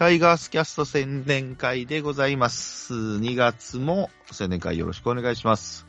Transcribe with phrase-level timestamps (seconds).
[0.00, 2.94] タイガースキャスト宣伝会でございます。
[2.94, 5.86] 2月も宣伝会よろしくお願いします。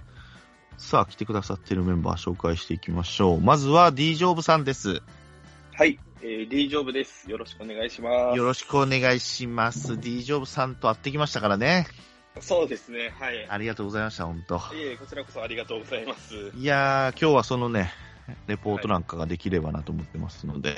[0.77, 3.39] さあ、来てくださっているメンバー紹介していきましょう。
[3.39, 5.01] まずは D ジョブさんです。
[5.71, 7.31] はい、えー、D ジョブです。
[7.31, 8.37] よろしくお願いします。
[8.37, 9.97] よろしくお願いします。
[9.97, 11.87] D ジョブさんと会ってきましたからね。
[12.41, 13.47] そうですね、はい。
[13.47, 14.57] ありがとうございました、本当。
[14.57, 16.51] いえ、こちらこそありがとうございます。
[16.57, 17.93] いやー、今日はそのね、
[18.47, 20.75] レポートなんかができればなと思ってますので、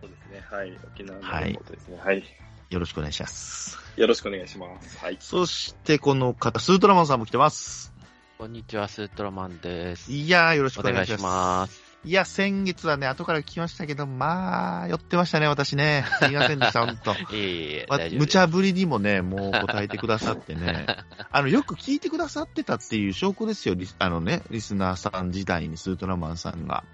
[0.00, 0.78] そうですね、はい。
[0.94, 1.98] 沖縄のレポートですね。
[1.98, 2.22] はい。
[2.70, 3.78] よろしくお願いします。
[3.96, 4.98] よろしくお願いします。
[4.98, 5.16] はい。
[5.20, 7.92] そして、この方、スートラマンさんも来てます。
[8.38, 10.10] こんにちは、スートラマンです。
[10.12, 11.82] いやー、よろしくお願いします。
[12.04, 16.06] いや、先月はね、後から聞きましたけど、まあ、寄ってましたね、私ね。
[16.20, 17.12] すいませんでした、ほんと。
[17.34, 18.16] いえいえ、ま大丈夫です。
[18.20, 20.86] 無茶ぶりにもね、もう答えてくださってね。
[21.30, 26.84] あの、よく聞いてくださってたっていう証拠ですよ、リスあのね、リスナーさん時代にスートラマンさんが。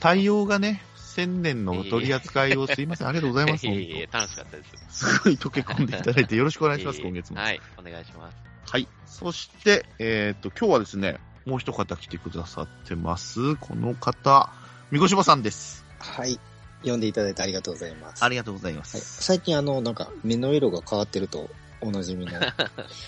[0.00, 0.82] 対応がね、
[1.14, 3.66] 千年の取り扱いをすいません、ありがとうございます。
[3.68, 4.72] いえ楽しかったです。
[4.72, 7.38] とすごい溶け込んでいただいてよろしくお願いします、 ええ今月も。
[7.38, 8.36] はい、お願いします。
[8.70, 8.88] はい。
[9.06, 13.56] そして、えっ、と、今日はですね、もう一方来てくださってます。
[13.56, 14.50] この方、
[14.90, 15.84] みこしばさんです。
[15.98, 16.40] はい。
[16.80, 18.24] 読んでいただいてありがとうございます。
[18.24, 19.22] ありがとうございまはい、す。
[19.22, 21.50] 最近あの、なんか、目の色が変わってると
[21.82, 22.32] おなじみの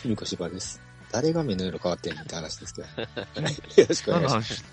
[0.04, 0.82] みこしばです。
[1.10, 2.88] 誰が目の色変わってんのって話ですけど。
[2.88, 3.08] は
[3.48, 4.64] いよろしくお願いします。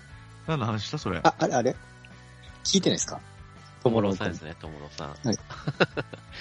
[0.46, 1.20] 何の話何の話したそれ。
[1.22, 1.74] あ、あれあれ？
[2.64, 3.20] 聞いてないですか？
[3.82, 5.14] ともろさんですね、ともろさん。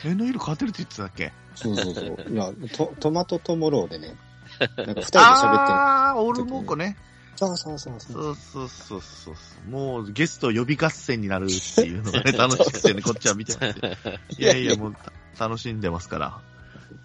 [0.08, 1.34] 目の色変わってるって言ってたっけ？
[1.56, 2.06] そうそうそう。
[2.32, 4.16] いや、トトマトとモローでね、
[4.60, 5.20] なんか二人で喋ってる。
[5.20, 6.98] あー、オルモーコね。
[7.36, 8.24] そうそうそうそう。
[8.24, 9.70] そうそうそうそうそう。
[9.72, 13.94] もうゲスト呼び合戦になるっていうのがね、 楽しくてね、こっちは見てますよ。
[14.38, 14.96] いやいや、もう
[15.38, 16.40] た楽しんでますから。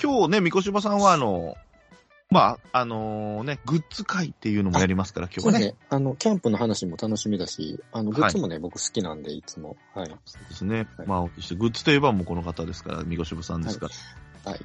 [0.03, 1.56] 今日ね、みこしばさんはあの、
[2.37, 5.58] まあ、あのね、グッズ会っていうのもやりますから、今日はね。
[5.58, 5.74] そうね。
[5.89, 9.79] あの、キャンプの話も楽しみだし、あの、グッズもね、僕好きなんで、いつも。
[9.95, 10.14] はい。
[10.27, 10.86] そうですね。
[10.98, 13.89] はいまあ、そしてグッズといえばもうこの方ですから、みこしばさんですか
[14.45, 14.51] ら。
[14.51, 14.61] はい。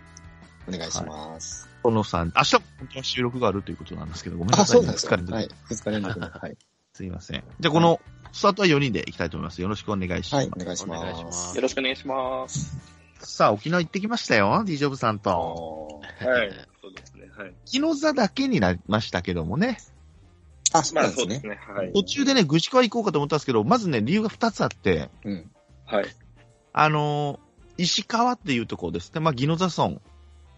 [0.68, 1.70] お願いします。
[1.82, 5.16] このさん、明日、本当は収録があるということなんですけど、ごめんなあ、さい、そうなんですか。
[5.16, 5.50] 疲れてはい。
[5.70, 6.30] 二日連続の。
[6.30, 6.58] はい。
[6.94, 7.44] すいません。
[7.62, 8.02] じゃあ、この、
[8.34, 9.62] スタートは4人でいきたいと思います。
[9.62, 10.48] よろしくお願いします。
[10.50, 11.24] はい、お願いしお願いしま。
[11.24, 12.78] ますすよろしくお願いします。
[13.20, 16.02] さあ、沖縄行ってきましたよ、D ジョブさんあと。
[16.20, 16.71] ーはい。
[17.42, 17.54] はい。
[17.66, 19.78] 木の座だけになりましたけどもね。
[20.74, 21.36] あ、そうまなんですね。
[21.38, 21.94] あそうですね、はい。
[21.94, 25.52] 途中でね、愚痴川行こうかと思ったんですけど、まずね、理由が2つあって、うん。
[25.86, 26.06] はい。
[26.74, 29.22] あのー石川っていうところですね。
[29.22, 30.00] まあ、宜野座村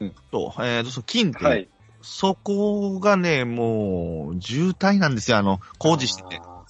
[0.02, 1.70] うんと、えーと、そう金っていう、はい。
[2.02, 6.42] そこがね、もう、渋滞なんですよ、あの、工事してて。
[6.42, 6.64] あ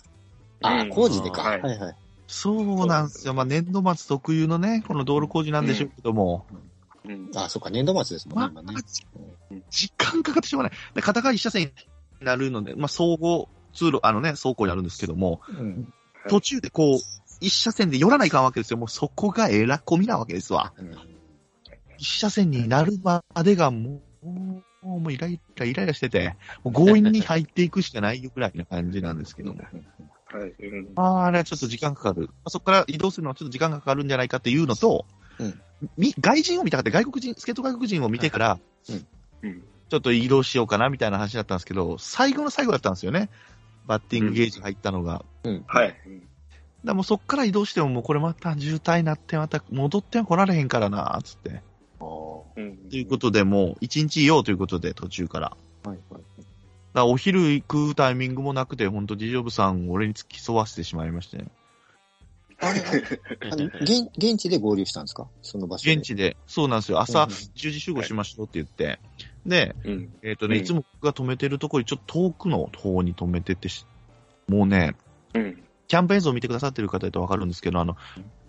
[0.61, 1.41] ーあうん工事でか。
[1.41, 1.95] ははいいはい。
[2.27, 3.33] そうなんですよ。
[3.33, 6.71] まあ、年度末特有のね、この道路工事なんでしょうけども、うん。
[7.35, 8.83] あ、そっか、年度末ですもんまね、今ね
[9.61, 10.77] あ。、時間かかってしょうがない。
[10.95, 15.93] で片側一車線になるので、まあ、総合通路、あのね、走行になるんですけども、うん。
[16.29, 16.99] 途中でこう、
[17.41, 18.77] 一車線で寄らないかんわけですよ。
[18.77, 20.73] もうそこがえらこみなわけですわ。
[20.77, 20.95] うん
[21.97, 24.63] 一車線になるまでがもう、も
[24.97, 29.61] うもうイライライライラしてて、もう強引に入っていくしかないよぐらいな感じなんですけども。
[29.61, 30.65] はい。
[30.65, 30.89] うん。
[30.95, 32.23] まあ、あれはちょっと時間かかる。
[32.27, 35.05] まあそこから移動するのはちょっと時間がかかるんじゃないかっていうのと、
[35.39, 35.57] うんみ
[36.19, 38.59] 外人を見たかった、外国人、スケート外国人を見てから、
[39.41, 39.63] うん。
[39.89, 43.29] ちょっと移動しようかなみたいな話だったんですけど、最後の最後だったんですよね。
[43.85, 45.23] バッティングゲージ入ったのが。
[45.67, 45.87] はい。
[45.89, 45.97] だか
[46.83, 51.61] らもうそっから移動してももうこれまた渋滞になってまた戻っては来られへんからな、つって。
[52.55, 52.77] うん。
[52.89, 55.57] ということで、もう一日いようということで、途中から。
[55.85, 56.23] はいはい。
[56.93, 61.47] らお昼行くタイミングもなくて、本当ディジョブさん、俺に付き添わせてしまいまして、ね、
[63.81, 65.27] 現、現地で合流したんですか？
[65.41, 65.95] その場所で。
[65.95, 68.99] 現地で、そうなんですよ、朝うん10時集合しましょうって言って、
[69.45, 70.13] で、うん。
[70.23, 73.85] えっ、とね、うんいつも僕が止めてるところにちょっと遠くの方に止めててし、
[74.47, 74.95] もうね、
[75.33, 75.63] うん。
[75.87, 77.97] キャンプ映像を見てくださってる方だとわかるんですけど、あの、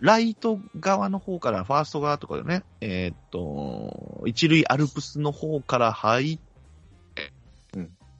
[0.01, 6.39] ライト側の方から、ファースト側とかでね、えーっと、一塁アルプスの方から入っ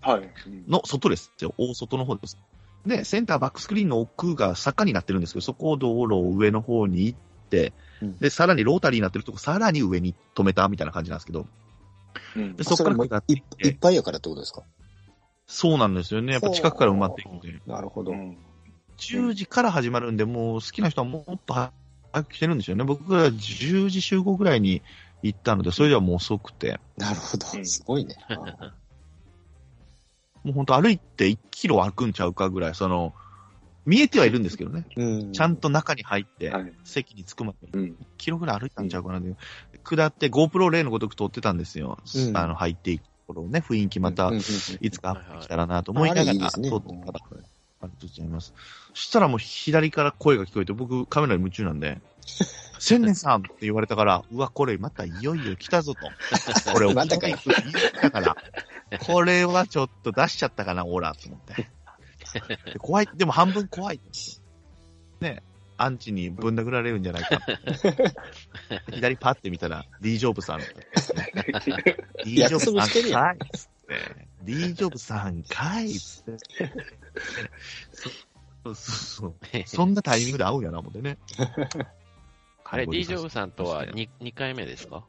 [0.05, 0.31] はい。
[0.69, 1.55] の外ですよ。
[1.57, 2.37] 大外の方です。
[2.87, 7.19] で、センターバックスクリーンの奥が坂になってるんですけど、そこを道路を上の方に行っ
[7.51, 7.73] て、
[8.03, 11.47] うんで、さらにロータリーになってるとこ、さらに上に止めたみたいな感じなんですけど、
[12.37, 12.65] うんで。
[12.65, 14.63] そこから下っていいっていっぱいやからってことですか？
[15.47, 16.33] そうなんですよね。
[16.33, 17.61] やっぱ近くから埋まっていくんで。
[17.67, 18.13] なるほど。
[18.13, 18.37] うん
[18.97, 21.73] 10時から始まるんで、もう好きな人はもっと早
[22.23, 22.85] く来てるんですよね。
[22.85, 24.83] 僕が10時集合ぐらいに
[25.23, 27.59] 行ったので、それではもう遅くて、なるほどう。
[27.59, 28.15] んすごいね。
[30.45, 33.15] あもう本当歩いて1キロ歩くんちゃうかぐらい、その、
[33.87, 34.87] 見えてはいるんですけどね。
[34.97, 35.33] うん。
[35.33, 36.73] ちゃんと中に入って、はい。
[36.85, 37.85] 席に着くまで、うん。
[37.85, 39.35] 1キロぐらい歩いたんちゃうかな、で
[39.83, 41.99] 下って GoPro 例のごとく撮ってたんですよ。
[42.15, 44.43] うんあの、入っていくところをね、雰囲気またうんうんうん
[44.81, 47.21] いつかアップできたらなと思いながら、撮ってたら、
[47.81, 48.55] ありがとうございます。
[48.95, 52.01] そしたらもう左から声が聞こえて、僕カメラに夢中なんで、
[52.79, 56.01] 千年さんって言われたから、うわ、これまたいよいよ来たぞと。
[56.73, 58.37] これ、またかい言ったから、
[58.99, 61.69] これはちょっと出しちゃったかな、オーラ、と思って。
[62.73, 64.01] で怖い、でも半分怖い。
[65.21, 65.43] ね、
[65.77, 67.41] アンチにぶん殴られるんじゃないか。
[68.93, 70.61] 左パッて見たら、D ジョブさん。
[72.25, 74.29] D ジョブさんかいっつって。
[74.43, 76.39] D ジョブさんかいっつって。
[77.93, 78.13] そう
[78.63, 79.35] そうそう。
[79.67, 81.19] そんなタイミングで会うんやな、思ってね。
[82.75, 85.05] あれ、D ジョブさんとは 2, 2回目ですか？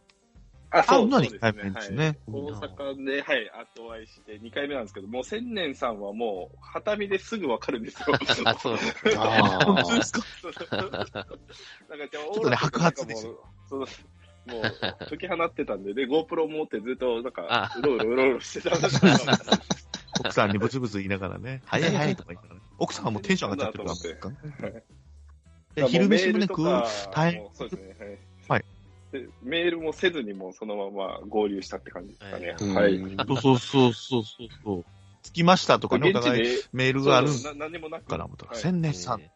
[0.71, 2.05] あ、そうあそうです二回目ですね。
[2.05, 2.15] はい。
[2.27, 8.15] 大阪で、はい、後会いして2回目なんですけど、もう千年さんはもう、旗見ですぐわかるんですよ。
[8.45, 8.93] あ、そうです。
[9.17, 10.21] あ本当ですか
[10.79, 13.45] なんかじゃあ、ちょっとね白髪ですよ。
[13.69, 13.79] そう
[14.47, 14.61] もう、
[15.09, 19.13] 解き放ってたんで、で、GoPro 持ってずっと、なんかあ、うろうろうろうろしてたんですけど
[20.19, 24.29] 奥さんにブツブツ言いながらね、早い早いとか言いながら、奥さんはもうテンション上がっちゃってるか？
[24.61, 24.69] ら
[25.83, 26.67] 昼飯もね、食う。
[26.67, 26.83] う
[27.13, 27.95] 大変そうですね。
[27.99, 28.19] はい。
[28.49, 28.65] はい
[29.11, 32.55] でメールもせずにもうそのまま合流したって感じですかね。
[32.59, 32.99] うんはい。
[33.37, 34.85] そうそうそうそうそう。
[35.23, 39.21] 着きましたとかね、お現地互いで、メールがあるんそうな何もなくから思ったら、はい千年さん。
[39.21, 39.31] え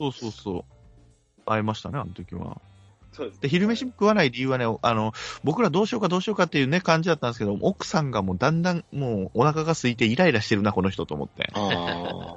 [0.00, 0.64] そうそうそう。
[1.46, 2.60] 会いましたね、あの時は。
[3.12, 11.48] そうですで、昼飯食わない理由はね、あの、僕らどうしようかどうしようかっていうね、感じだったんですけど、奥さんがもうだんだんもうお腹が空いてイライラしてるな、この人と思って。
[11.54, 12.36] あ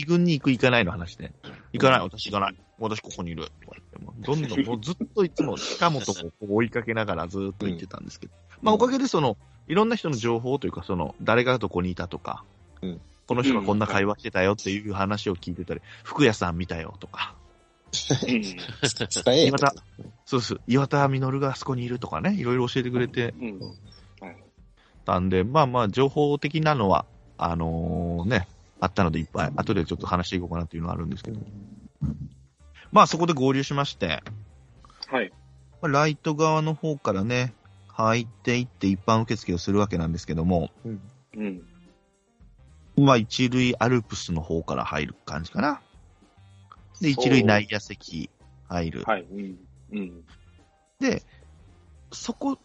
[0.00, 1.32] 二軍に行く行かないの話で。
[1.72, 2.56] 行かない、私行かない。
[2.78, 3.48] 私ここにいる。
[4.20, 6.02] どんどん、 もうずっといつも近本
[6.42, 8.32] を追いかけながらずっと行ってたんですけど。
[8.62, 9.36] まあおかげでその、
[9.68, 12.44] いろんな人の情報というか、その、誰がどこにいたとか、
[12.82, 17.36] うんこの人がこんな会話してたよっていう話を聞いてたり、福屋さん見たよとか、
[19.46, 19.72] 岩田、
[20.24, 20.56] そうです。
[20.66, 23.60] 岩田稔があそこにいるとかね、いろいろ教えてくれてうん。
[25.04, 27.06] たんで、まあまあ、情報的なのは、
[27.38, 28.48] あのね、
[28.80, 31.40] あったのでいっぱい、後でちょっと話していこうかなっていうのはあるんですけど、
[32.92, 34.22] まあそこで合流しまして、
[35.06, 35.32] はい。
[35.82, 37.54] まあライト側の方からね、
[37.88, 40.70] 入っていって一般受付をするわけなんですけども、
[41.36, 41.62] うん。
[42.96, 45.80] まあ一塁アルプスの方から入る感じかな。
[47.00, 48.30] で、一塁内野席
[48.68, 49.02] 入る。
[49.06, 49.22] はい。
[49.22, 49.58] うん。
[49.92, 50.24] うん。
[51.00, 51.22] で、
[52.12, 52.58] そこ、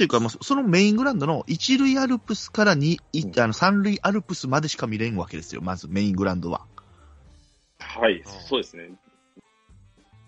[0.00, 6.62] っていうか、まあ、そのメイングラウンドの一塁アルプスからに、いうんあの三塁アルプスまでしか見れんわけですよ、まずメイングラウンドは。
[7.78, 8.22] はい。
[8.48, 8.88] そうですね。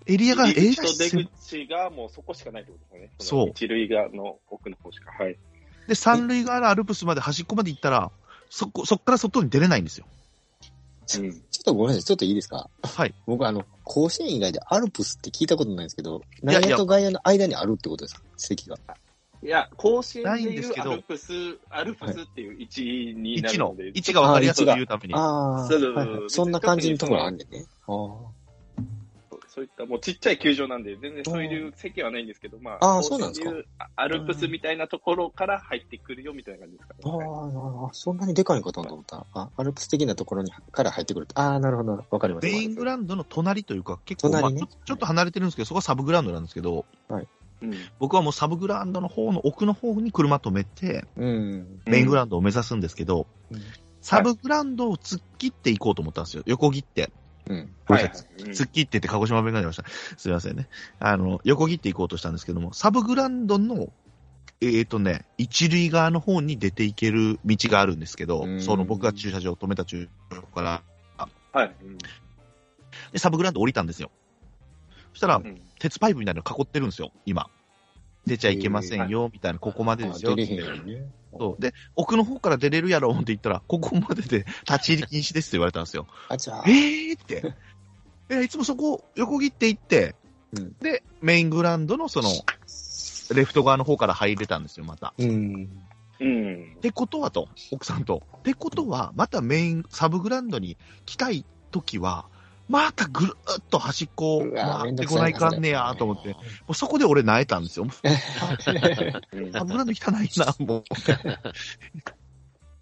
[0.04, 3.12] エリアが、入り映画口と出口がもうそこしかないってことですよね。
[3.18, 5.10] そうの一塁側の奥の方しか。
[5.10, 5.38] はい。
[5.88, 8.12] で、三塁側のアルプスまで端っこまで行ったら、
[8.50, 10.04] そこ、そっから外に出れないんですよ。
[10.06, 11.06] うん。
[11.06, 12.68] ちょっとごめんなさい、ちょっといいですか？
[12.82, 13.14] はい。
[13.26, 18.22] 僕、あの、甲子園以外でアルプスって聞いたことないんですけど、や内野と外野の間にあるってことですか？
[18.36, 18.76] 席が。
[19.42, 21.32] いや、甲子園ないでいうんですけどアルプス、
[21.68, 22.82] アルプスっていう位置
[23.16, 25.14] にな位置のるので。、位置が分かりやすいというために。
[25.14, 27.66] ああ、そうそうそうはいはいそんな感じのところあんねんね。
[27.86, 28.42] あー
[29.54, 33.66] そういったもうちっちゃい球場なんで、全然そういう席はないんですけど、まあ、あそうなんですか園いう
[33.96, 37.18] アルプスみたいなところから入ってくるよみたいな感じですかあね。
[37.18, 39.26] ーあー、そんなにでかいのかと思った。
[39.34, 41.38] あ、アルプス的なところにから入ってくると。
[41.38, 42.02] ああ、なるほど。
[42.08, 42.56] わかりました。
[42.56, 46.86] メイングラウンドの隣というか、結構、まあ隣ねちょちょっと離れてるんですけど、そこはサブグラウンドなんですけど、
[47.62, 47.74] うん。
[47.98, 51.80] 僕はもうサブグラウンドの方の奥の方に車止めて、うん。
[51.86, 53.60] メイングラウンドを目指すんですけど、うん
[54.02, 56.42] サブグラウンドを突っ切っていこうと思ったんですよ。
[56.46, 57.10] 横切って。
[57.48, 57.72] うん。
[57.86, 58.12] はいはい。
[58.36, 59.84] 突っ切ってって鹿児島弁が出ました。
[60.16, 60.68] すいませんね。
[60.98, 63.92] あの、横切っていこうとしたんですけども、サブグラウンドの、
[64.60, 70.82] えっ、ー、とね、一塁側の方に出ていける道があるんですけどう、んその僕が駐車場、止めた駐車場から、
[71.52, 71.74] はい。
[71.84, 71.98] うん
[73.12, 74.10] で、サブグラウンド降りたんですよ。
[75.12, 77.50] そしたら、うん鉄パイプみたいなの囲ってるんですよ、今。
[78.24, 80.34] 出ちゃいけませんよ、みたいな、ここまでですよ。
[80.34, 81.06] あ出れへんようにね。
[81.36, 81.60] そう。
[81.60, 86.06] で、奥の方から出れるやろって言ったら、ここまでで立ち入り禁止ですって言われたんですよ。
[86.28, 86.70] あ、じゃあえ。
[86.70, 87.54] ーって。
[88.28, 90.14] え、いつもそこ横切っていって、
[90.52, 92.28] うんで、メイングラウンドのその、
[93.34, 95.14] レフト側の方から入れたんですよ、また。
[95.18, 95.68] うん。
[96.20, 96.80] うんっ。
[96.80, 98.22] てことはと、奥さんと。
[98.38, 100.76] ってことは、またメイン、サブグラウンドに
[101.06, 102.26] 来たい時は、
[102.68, 106.36] またぐるっと端っこ回ってこないかんねやと思って、も
[106.70, 107.86] うそこで俺泣いたんですよ。
[107.86, 110.84] うんサブグラウンド汚いな、 もう。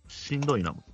[0.09, 0.85] しんどいな、も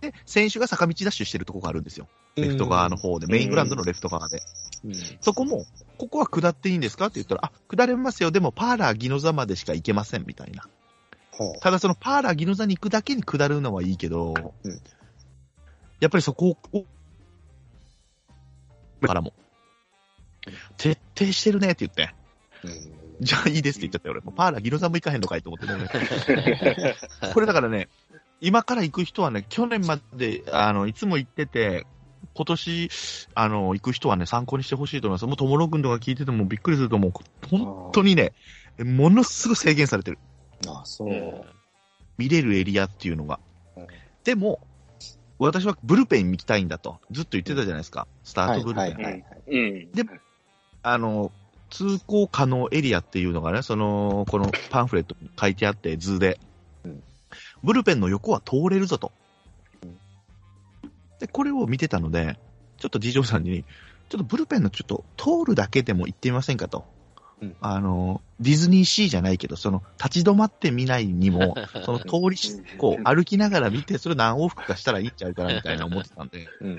[0.02, 2.08] で、選手が坂道ダッシュしてるとこがあるんですよ。
[2.36, 4.42] レフト側の方で、メイングラウンドのレフト側で。
[4.84, 4.94] うん。
[5.20, 5.64] そこも、
[5.98, 8.30] ここは下っていいんですかって言ったら、あ、下れますよ。
[8.30, 10.64] でも、パーラーギノザまでしか行けません、みたいな。
[11.32, 14.80] ほただ、そのパーラーギノザに行くだけに下るのはいいけど、うん
[16.00, 16.84] やっぱりそこを、
[19.08, 19.32] からも、
[20.76, 22.14] 徹底してるねって言って。
[23.20, 24.20] じゃあいいですって言っちゃったよ、俺。
[24.22, 26.96] もうパーラーギノザも行かへんのかいと思ってね。
[27.32, 27.88] これだからね、
[28.40, 31.86] 今から行く人はね、去年まで、あの、いつも行ってて、
[32.34, 32.90] 今年、
[33.34, 35.26] あの、行く人はね、参考にしてほしいと思います。
[35.26, 37.12] もう、ともろくんとか聞いててもびっくりすると思う。
[37.48, 38.32] 本当にね、
[38.78, 40.18] ものすごい制限されてる。
[40.66, 41.08] あ、そう。
[41.08, 41.42] うん
[42.18, 43.40] 見れるエリアっていうのが
[43.76, 43.86] うん。
[44.24, 44.60] でも、
[45.46, 48.06] 私はブルペンに行きたいんだと、ずっと言ってたじゃないですか。
[48.22, 48.82] スタートブルペン。
[48.82, 49.24] はいはいはい。
[49.48, 49.92] うん。
[49.92, 50.04] で
[50.82, 51.32] あの、
[51.70, 56.38] 通行可能エリアっていうのがね、その、このパンフレットに書いてあって、図で
[56.84, 57.02] うん。
[57.64, 59.10] ブルペンの横は通れるぞと
[59.82, 59.98] うん。
[61.18, 62.38] で、これを見てたので、
[62.78, 63.64] ちょっとョーさんに、
[64.08, 66.84] ちょっとブルペンのちょっと通るだけでも行ってみませんかと。
[67.42, 76.48] うんあの、ディズニーシーじゃないけど、その、立ち止まってみないにも、 その通りし、こう、歩きながら見て、それ何往復かしたらいいんちゃうかな、みたいな思ってたんで。
[76.60, 76.78] うん。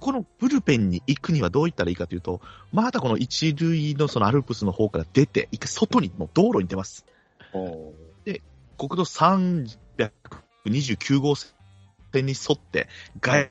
[0.00, 2.40] このブルペンに行くにはどういったらいいかというと、
[2.72, 7.04] またこの一塁のそのアルプスの方から出て、一回外にもう道路に出ます。
[7.52, 7.92] お
[8.76, 11.52] 国道329号線
[12.26, 12.88] に沿って、
[13.20, 13.50] 外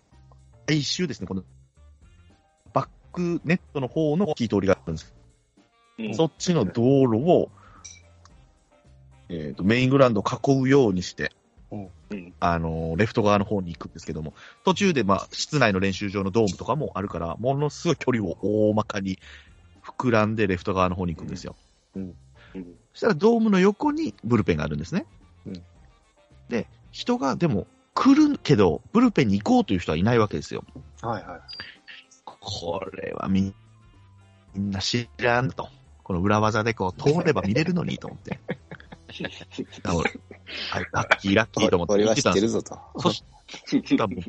[0.67, 1.43] 外周ですね、この
[3.17, 5.13] ネットの方の大きい通りがあるんです。
[5.99, 7.49] うんそっちの道路を、
[9.29, 11.31] えっ、と、メイングラウンドを囲うようにして、
[11.71, 14.33] うんあの、レフト側の方に行くんですけども、
[14.63, 19.17] 途中で、まあ、室内の練習場のドームとかもあるから、ものすごい距離を大まかに
[19.83, 21.55] 膨らんでレフト側の方に行くんですよ。
[21.95, 22.13] うん
[22.93, 25.05] そしたらドームの横にブルペンがあるんですね。
[25.45, 25.63] うん
[26.49, 30.63] で、人がでも来るけど、ブルペンに行こうという人はいないわけですよ。
[31.01, 31.41] はいはい。
[32.49, 33.53] これはみ
[34.55, 35.67] みんな知らんと。
[36.01, 38.39] この裏技でこう通れば見れるのにと思って。
[39.83, 40.03] だからは
[40.81, 42.79] い、ラッキーラッキーと思って見てたんですってるぞと。
[43.01, 43.23] そし
[43.97, 44.23] たらびっ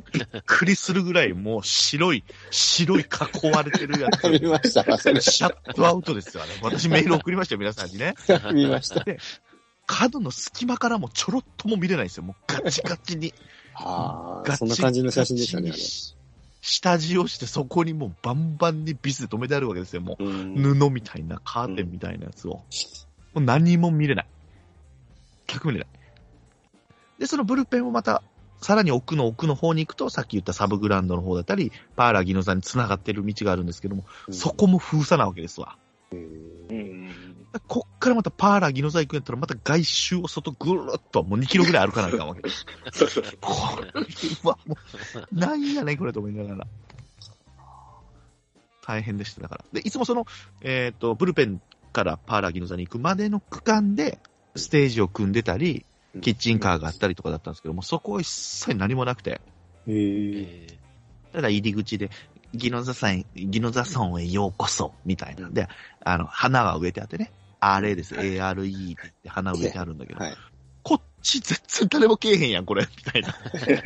[0.44, 4.28] くりするぐらいもう白い、白い囲われてるやつ。
[4.28, 4.98] 見ました。
[4.98, 6.52] それシャットアウトですよ、あれ。
[6.62, 8.14] 私メール送りましたよ、皆さんにね。
[8.52, 9.04] 見ました。
[9.86, 12.24] 角の隙間からもちょろっとも見れないんですよ。
[12.24, 13.32] もうガチガチに。
[13.74, 15.72] ああ、そんな感じの写真でしたね、
[16.70, 20.02] 下地をして、そこにもうバンバンにビスで止めてあるわけですよ。
[20.02, 20.24] もう。
[20.24, 22.50] 布みたいな、カーテンみたいなやつを。
[22.52, 22.62] も
[23.36, 24.26] う何も見れない。
[25.46, 25.88] 全く見れない。
[27.20, 28.22] で、そのブルペンをまた、
[28.60, 35.78] さらに奥の奥の方に行くと、さっき言ったサブグラウンドの方だったり、パーラーギノ座に繋がってる道があるんですけども、そこも封鎖なわけですわ。
[37.52, 42.42] うんこっからまたパーラーギノ座行くんやったら、また外周を外ぐるっと、もう2キロぐらい歩かないかんわけ。
[42.92, 43.38] そうそうそう。
[43.40, 43.90] これ
[44.44, 44.76] はも
[45.32, 46.66] う、なんやねん、これと思いながら。
[48.86, 49.64] 大変でした、だから。
[49.72, 50.26] で、いつもその、
[50.60, 51.60] えっ、と、ブルペン
[51.92, 54.18] からパーラーギノ座に行くまでの区間で、
[54.56, 55.84] ステージを組んでたり、
[56.20, 59.40] キッチンカーがあったりとかだったんですけども、そこは一切何もなくて、へえ。
[59.86, 60.66] え
[61.32, 62.10] ただ入り口で、
[62.54, 65.68] ギノザさん、ギノザ村へようこそ、みたいなんで、
[66.04, 70.34] あの、花が植えてあってね、あれです、ARE って言って花植えてあるんだけど、はい。
[70.82, 73.34] こっち全然誰も来えへんやん、これ、 みたいな。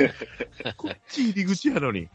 [0.77, 2.09] こっち入り口やのに、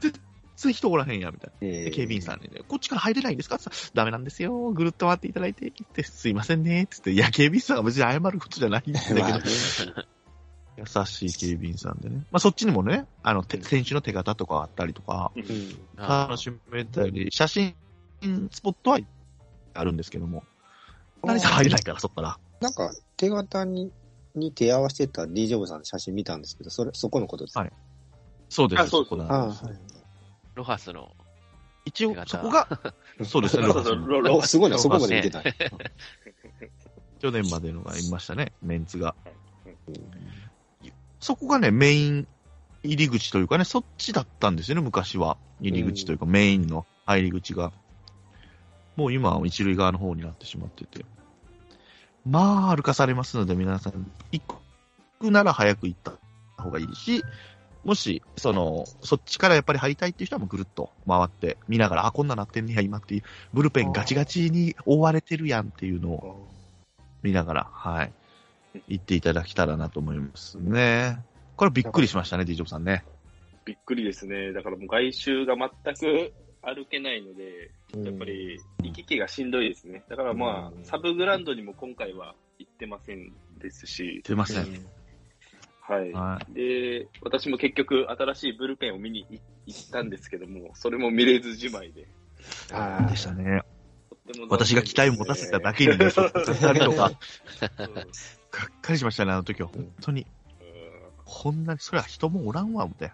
[0.00, 0.12] 全
[0.56, 1.56] 然人おらへんやん、みたいな。
[1.60, 3.56] えで警備員さんにね、こっちから入れないんですか？
[3.56, 3.64] って
[3.94, 4.70] ダメなんですよ。
[4.70, 6.86] ぐるっと回っていただいて、ってすいませんね。
[6.90, 9.20] つって、いや、警備員さんが別に謝ることじゃないんだけど、
[10.78, 12.24] 優しい警備員さんでね。
[12.30, 15.76] まあ、そっちにもね、あの、て選手の手形とかあったりとか、うん。
[15.98, 17.74] 楽しめたり、写真
[18.50, 18.98] スポットは
[19.74, 20.44] あるんですけども、
[21.24, 22.38] 何せ入れないから、そっから。
[22.60, 23.90] なんか、手形に、
[24.34, 27.60] に手合わせてた D ジョブさんの写真見たんですけど、それ、そこのことですか？
[27.60, 27.72] はい
[28.48, 28.82] そうです。
[28.82, 29.74] あそうこなんああ、ですはい。
[30.56, 31.10] ロハスの。
[31.84, 32.66] 一応そこが、
[33.24, 35.42] そうですね、そうそうロすごいな、そこまで見てた。
[37.20, 39.14] 去年までのがいましたね、メンツが。
[41.20, 42.26] そこがね、メイン
[42.82, 45.36] 入り口というかね、そっちだったんですよね、昔は。
[45.60, 47.72] 入り口というか、メインの入り口が。
[49.00, 51.06] もう今は一塁側の方になってしまってて。
[52.26, 54.42] まあ、歩かされますので、皆さん、行
[55.18, 56.12] くなら早く行った
[56.62, 57.24] 方がいいし、
[57.82, 63.22] もし、その、そっちからやっぱり入りたいっていう人はもうぐるっと回って、見ながら、あ、こんななってんねや、今っていう、
[63.54, 66.46] ブルペンガチガチに覆われてるやんっていうのを
[67.22, 68.12] 見ながら、はい、
[68.86, 71.24] 行っていただけたらなと思いますね。
[71.56, 73.02] これびっくりしましたね、D ジョブさんね。
[73.64, 74.52] びっくりですね。
[74.52, 77.70] だからもう外周が全く歩けないので、
[78.04, 80.04] やっぱり行き来がしんどいですね。
[80.08, 84.66] だからまうんあ、サブグラウンドにも今回は行ってませんですし、すいません。
[85.80, 86.12] はい。
[86.12, 89.26] はで、私も結局新しいブルペンを見に
[89.66, 92.06] 行ったんですけども、それも見れずじまいで。
[92.72, 93.10] あい。
[93.10, 93.62] でしたね。
[94.48, 97.94] 私が期待を持たせただけにね、ちょっと二人とか、うん
[98.50, 99.68] がっかりしましたね、あの時は。
[99.68, 100.26] 本当に。
[101.24, 103.12] こんなに、それは人もおらんわ、思って。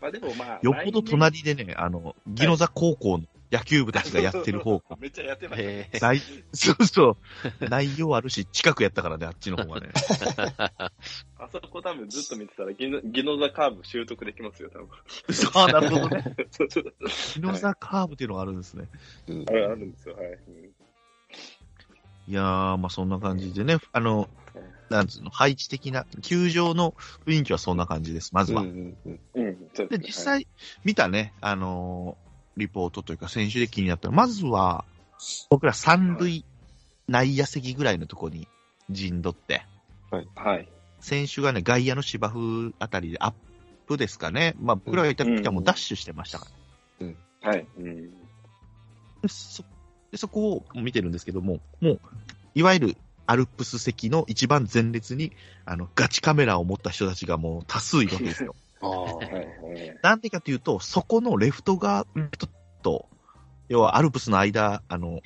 [0.00, 4.96] まあでもまあ、 よっぽど隣でね、あの、ギノザ高校の野球部たちがやってる方が。
[4.98, 5.90] めっちゃやってましたね。
[6.00, 6.20] 内
[6.52, 7.16] そうそ
[7.60, 7.68] う。
[7.68, 9.90] 内容あるし、近くやったからね、あっちの方がね。
[11.36, 15.34] あそこ多分ずっと見てたら、ギノギノザカーブ習得できますよ、多分。
[15.34, 16.24] そう、なるほどね。
[16.50, 18.88] そうそう日の座カーブっていうのがあるんですね。
[19.26, 20.26] うんあるんですよ、はい。
[20.26, 20.70] うん
[22.28, 24.28] いやー、まあそんな感じでね、あの、
[24.88, 26.94] なんつうの、配置的な、球場の
[27.26, 28.62] 雰囲気はそんな感じです、まずは。
[28.62, 28.68] うん
[29.04, 30.46] うんうんうん、そうで、実、際
[30.84, 34.84] 見たね、あのーリポートというか、選手で気になったのは、まずは、
[35.48, 36.44] 僕ら三塁
[37.08, 38.48] 内野席ぐらいのところに
[38.90, 39.62] 陣取って、
[40.10, 40.28] はい。
[40.34, 40.68] はい。
[41.00, 43.32] 選手がね、外野の芝生あたりでアッ
[43.86, 44.54] プですかね。
[44.60, 46.46] まあ、僕らがいた時はもうダッシュしてましたか
[47.40, 47.50] ら。
[47.50, 47.66] はい。
[47.78, 48.10] うん。
[49.22, 49.64] でそ
[50.10, 52.00] でそこを見てるんですけども、もう、
[52.54, 52.96] いわゆる
[53.26, 55.32] アルプス席の一番前列に、
[55.64, 58.54] あの、ガチカメラを持った人たちがもう多数いるわけですよ。
[58.82, 59.26] ああ、はい。
[59.26, 59.98] はい。
[60.02, 62.48] なんでかというと、そこのレフト側、レフト
[62.82, 63.08] と、
[63.68, 65.20] 要はアルプスの間、あの、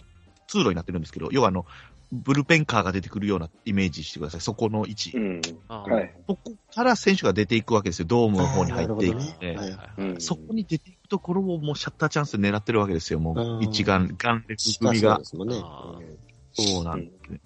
[0.49, 1.67] 通路になってるんですけど、要はあの、
[2.13, 4.41] ブルペンカーが出てくるようなイメージしてください。
[4.41, 5.17] そこの位置。
[5.17, 5.41] うん。
[5.69, 6.15] あはい。
[6.29, 8.07] そこから選手が出ていくわけですよ。
[8.07, 9.55] ドームの方に入っていくんあーで。
[9.55, 10.21] なるほどねうん。
[10.21, 13.19] そこに出ていくところをもうシャッターチャンスで狙ってるわけですよ。
[13.19, 17.41] もう一眼、眼列組がそうなんですね。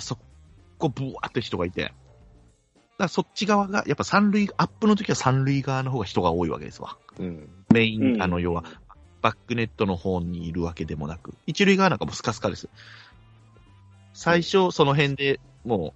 [0.00, 0.18] だそ
[0.78, 1.82] こ、ブワーって人がいて。
[1.82, 1.94] だか
[2.98, 6.96] らそっち側が、やっぱ三塁、アップの時は三塁側の方が人が多いわけですわ。
[7.18, 7.48] うん。
[7.72, 8.64] メイン、うんあの、要は、
[9.22, 12.68] バックネットの方にいるわけでもなく、一塁側なんかもスカスカです。
[14.14, 15.94] 最初、その辺でも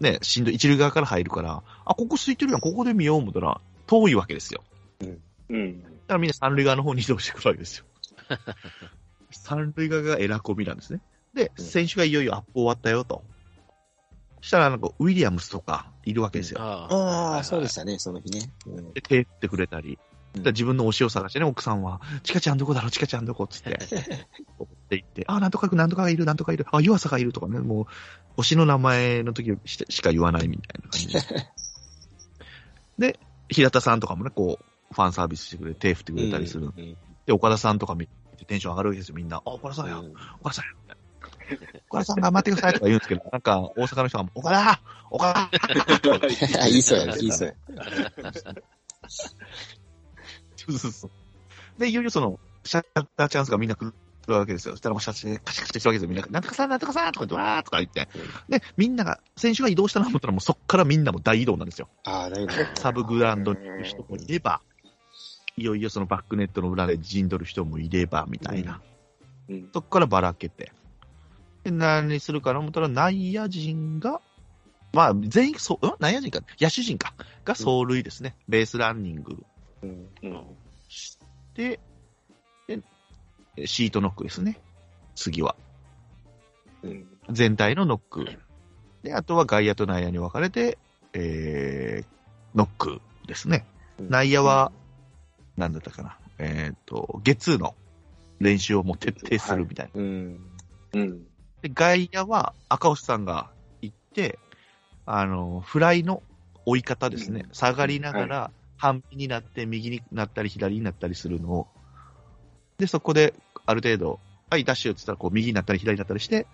[0.00, 4.64] う、ね、しんどい、一塁側から入るから、あ、ここ空いてるやん、ここで見よう思ったら、遠いわけですよ。
[5.48, 5.82] うん。
[5.82, 7.84] だからみんな三塁側の方に移動してくるわけですよ。
[9.30, 11.00] 三塁側がエラコミなんですね。
[11.34, 13.22] で、うん選手がいよいよアップ終わったよと。
[14.44, 16.60] したら、なんか、ウィリアムスとかいるわけですよ。
[16.60, 18.50] あああ、そうでしたね、その日ね。
[18.66, 19.98] うんで、手振ってくれたり。
[20.34, 23.78] うんで自分の推しを探してね、奥さんは、チカちゃんどこだろう、チカちゃんどこっつって。
[24.58, 27.86] 追っていって、あ、なんとかく、なんとかがいる、なんとかいる、あ、湯浅がいるとかね、も
[28.36, 31.20] う、推しの名前の時ししか言わないみたいな感じで。
[33.12, 36.72] で、平田さんとかもね、こう、ファンサービスしてくれて、手振ってくれたりする。
[36.76, 39.38] うんで、岡田さんとか見てテンション上がるわけですよ、みんな。
[39.38, 39.98] あ、岡田さんや、
[40.40, 40.96] 岡田さんや。
[41.88, 44.80] 岡田さん頑張ってくださいとか言うんですけど、なんか、大阪の人が、岡田
[45.10, 45.50] 岡田あ、
[46.68, 47.54] 言いそうや、言いそうや。
[50.56, 51.10] そうそうそう。
[51.78, 52.84] で、いよいよその、シャッ
[53.16, 53.94] ターチャンスがみんな来る
[54.34, 54.72] わけですよ。
[54.72, 56.08] そしたらもうシャッターでカチャカチャしてるわけですよ。
[56.08, 58.08] みんな、なんとかさん、なんとかさんとか言って、わーとか言って。
[58.48, 61.88] で、みんなが、選手が移動したなと思ったらもうそっからみんなも大移動なんですよ。
[62.04, 62.52] ああ、だいぶ。
[62.76, 64.62] サブグラウンドにいる人もいれば、
[65.56, 68.80] いよいよそのバックネットの裏で陣取る人もいれば、みたいな。
[69.48, 69.70] うん。
[69.72, 70.72] そっからばらけて。
[71.64, 74.20] で、何するかな思ったら内野陣が、
[74.92, 75.92] まあ、全員、そう、ん？
[75.98, 78.36] 内野陣か、野手陣か、が走塁ですね。
[78.48, 79.42] ベースランニング
[79.82, 80.44] うんうん。
[80.88, 81.18] し
[81.54, 81.80] て、
[82.66, 82.80] で、
[83.66, 84.60] シートノックですね。
[85.14, 85.56] 次は。
[86.82, 87.06] うん。
[87.30, 88.26] 全体のノック。
[89.02, 90.78] で、あとは外野と内野に分かれて、
[91.12, 92.06] えー、
[92.54, 93.66] ノックですね。
[93.68, 93.74] うん
[94.08, 94.72] 内野は、
[95.56, 96.18] なんだったかな。
[96.38, 97.76] えっ、と、ゲッツーの
[98.40, 100.00] 練習をもう徹底するみたいな。
[100.00, 100.50] うん。
[100.94, 101.26] うん。
[101.64, 103.50] で、外野は赤星さんが
[103.80, 104.38] 行って、
[105.06, 106.22] あの、フライの
[106.66, 107.44] 追い方ですね。
[107.44, 111.66] うん下がりながら、半身になって、右になったり、左になったりするのを、
[112.76, 113.32] で、そこで、
[113.64, 116.46] ある程度、はい、ダッシュって言ったら、こう、右になったり、左になったりして、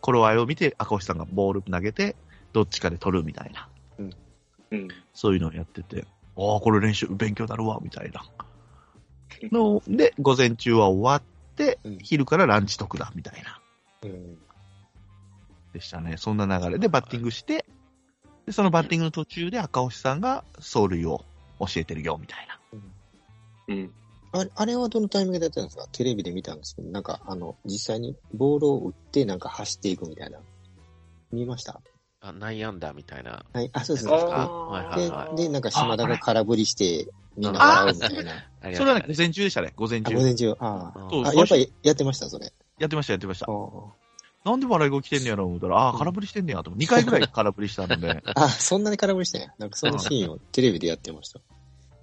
[0.00, 2.16] 頃合いを見て、赤星さんがボール投げて、
[2.52, 4.02] どっちかで取るみたいな、う
[4.76, 4.88] ん。
[5.14, 8.24] そういうのをやってて、ああ、これ練習、勉強になるわ、みたいな。
[9.52, 11.22] の、で、午前中は終わっ
[11.54, 13.60] てうん、昼からランチ特だ、みたいな。
[14.02, 14.38] うん。
[15.76, 16.16] でしたね。
[16.16, 17.66] そんな流れでバッティングして、
[18.46, 21.24] でそのバッティングの途中で赤星さんが走塁を
[21.60, 22.58] 教えてるよ、みたいな。
[23.68, 23.92] うん。
[24.32, 25.86] あれ、あれはどのタイミングでやったんですか？
[25.92, 30.38] テレビで見たんですけど、なんか、あの、実際にボールを打って、なんか走っていくみたいな。
[31.32, 31.80] 見ました？
[32.20, 33.44] あ、内野安打みたいな。
[33.52, 34.08] はい、あ、そうです。
[34.08, 35.36] ああーはいはいはい。
[35.36, 38.32] で、で、なんか島田が空振りして、みんな笑うみたいな。
[38.74, 40.22] それはね、午前中でしたね、午前あ、中午。
[40.22, 40.50] 前中。
[40.52, 41.28] ああ。
[41.28, 42.52] あ、やっぱりやってました、それ。
[42.78, 43.46] やってました、やってました
[44.46, 46.86] なんで笑い声来てんねやろう思ったら、ああー、空振りしてんねやと思って。
[46.86, 49.52] 2回ぐらい空振りしたので、 あ、そんなに空振りしてんや。
[49.58, 51.40] なんかそのシーンをテレビでやってました。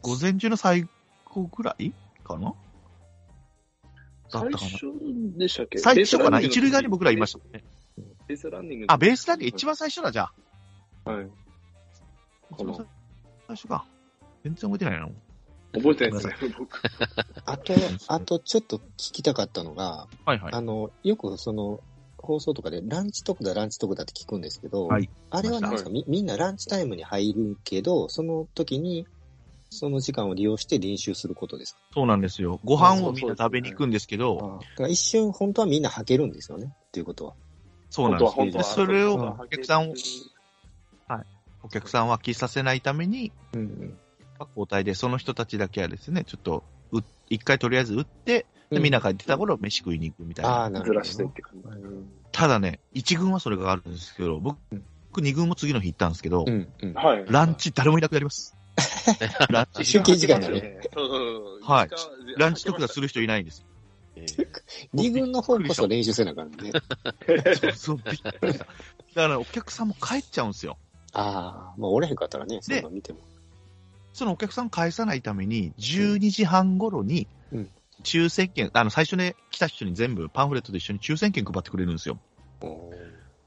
[0.01, 0.85] 午前中の最
[1.23, 2.53] 後ぐらいかな？
[4.29, 4.57] だったかな？
[4.57, 4.87] 最初
[5.37, 5.77] でしたっけ？
[5.77, 6.41] 最初かな？
[6.41, 7.63] 一塁側に僕らいましたもんね。
[8.27, 8.85] ベースランニング。
[8.89, 10.29] あ、ベースランニング一番最初だ、じゃ
[11.05, 11.09] あ。
[11.09, 11.27] はい。
[12.51, 12.75] 一番
[13.47, 13.85] 最初か。
[14.43, 15.09] 全然覚えてないな。
[15.75, 16.81] 覚えてないですね、僕。
[17.45, 17.73] あと、
[18.07, 20.53] あとちょっと聞きたかったのが、はいはい。
[20.53, 21.79] あの、よくその、
[22.25, 25.89] 放送とかでランチ特だ、ランチ特だって聞くんですけど、はいあれはなんですか？
[25.89, 29.05] みみんなランチタイムに入るけど、その時に
[29.69, 31.79] その時間を利用して練習することですか？
[31.93, 32.59] そうなんですよ。
[32.63, 36.73] ご飯をみんな食べに行くんですけど、だから一瞬、本当はみんな履けるんですよね。
[36.87, 37.33] っていうことは。
[37.89, 38.31] そうなんですよ。
[38.31, 39.93] で本当はそれをうんお客さんを、
[41.63, 43.97] お客さんは飽きさせないために、うんうん。
[44.39, 50.51] まあ交代でその人たちだけはですね、ちょっと、う一回とりあえず打って、で、みんな帰ってた頃、飯食いに行くみたいな。
[50.51, 50.71] ああ。
[50.71, 51.61] ずらしてって感じ。
[52.31, 54.57] ただね、一軍はそれがあるんですけど、僕、
[55.21, 56.93] 二軍も次の日行ったんですけどう、んうん。
[56.93, 57.25] はい。
[57.27, 58.55] ランチ誰もいなくなります。
[59.49, 60.79] ランチ、出勤時間だね。
[60.93, 61.89] そうそうそうはい
[62.37, 63.63] ランチ特段する人いないんです。
[64.15, 64.47] え ー
[64.93, 66.71] 二軍の方こそ練習せなあかんね。
[67.55, 68.65] そうそう、びっくりした。
[68.65, 68.73] だ
[69.15, 70.77] からお客さんも帰っちゃうんですよ。
[71.13, 73.19] ああ、まあ、折れへんかったらね、そういうの見ても。
[74.13, 77.69] そのお客さん返さないために、12時半頃にうん、
[78.01, 82.19] 抽選券、あの、最初ね、来た人に全部パンフレットと一緒に抽選券配ってくれるんですよ。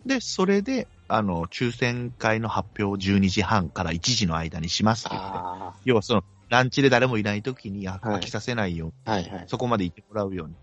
[0.05, 5.39] で、それで、あの、抽選会の発表を12時半から1時の間にしますって言って。
[5.39, 9.45] あ要はその、ランチで誰もいない時に飽きさせないように、あ、はいはい。
[9.49, 10.55] そこまで行ってもらうように。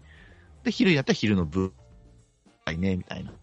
[0.63, 1.73] で、昼になったら昼の分、
[2.65, 3.33] はいね、みたいな。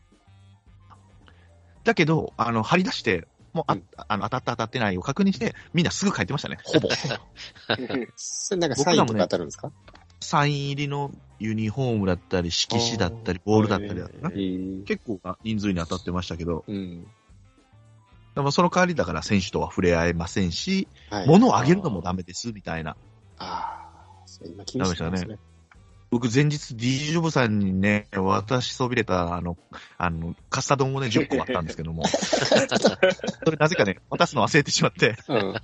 [1.84, 6.88] だけど、あの、張り出して、もうあ、うんあの当たった当たってないを確認して、みんなすぐ帰ってましたね、ほぼ。
[7.68, 9.72] なんかサインとか当たるんですか？
[10.20, 17.06] サイン入りのユニフォームだったり、色紙だったり、ボールだったりだったえー結構な人数に当たってましたけど、うん。
[18.34, 21.26] でもその代わりだから選手とは触れ合えませんし、はい。
[21.26, 22.96] 物をあげるのもダメです、みたいな。
[23.38, 25.38] ああ、今厳しいですね。
[26.10, 29.56] 僕前日 D ジョブさんにね、渡しそびれた、あの、
[29.96, 32.02] あの、カスタ丼をね、10個あったんですけども、
[33.46, 35.54] それなぜかね、渡すの忘れてしまって、うん。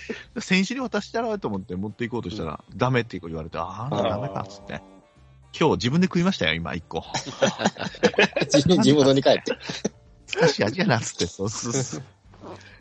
[0.38, 4.80] 選手に渡したらと思って持っていこうとしたら、ダメって言われて、ああ、ダメかっつって。
[5.58, 7.04] 今日自分で食いましたよ、今1個。
[8.48, 9.56] 地地元に帰って。
[10.36, 11.26] 難しい味やな、っつって。
[11.26, 12.02] そうそうそう。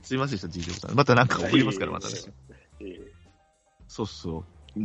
[0.03, 0.95] すいませんでした、D ジョブさん。
[0.95, 2.15] またなんか送りますから、またね。
[2.81, 3.17] ええ
[3.87, 4.43] そうそ
[4.75, 4.79] う。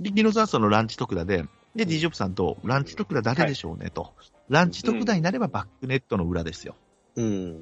[0.00, 1.44] で、ギノザーそのランチ特ダで、
[1.74, 4.14] で、D ジョブさんと、ランチ特ダ誰でしょうね、と。
[4.48, 6.76] ランチ特ダになればバックネットの裏ですよ。
[7.16, 7.60] うん。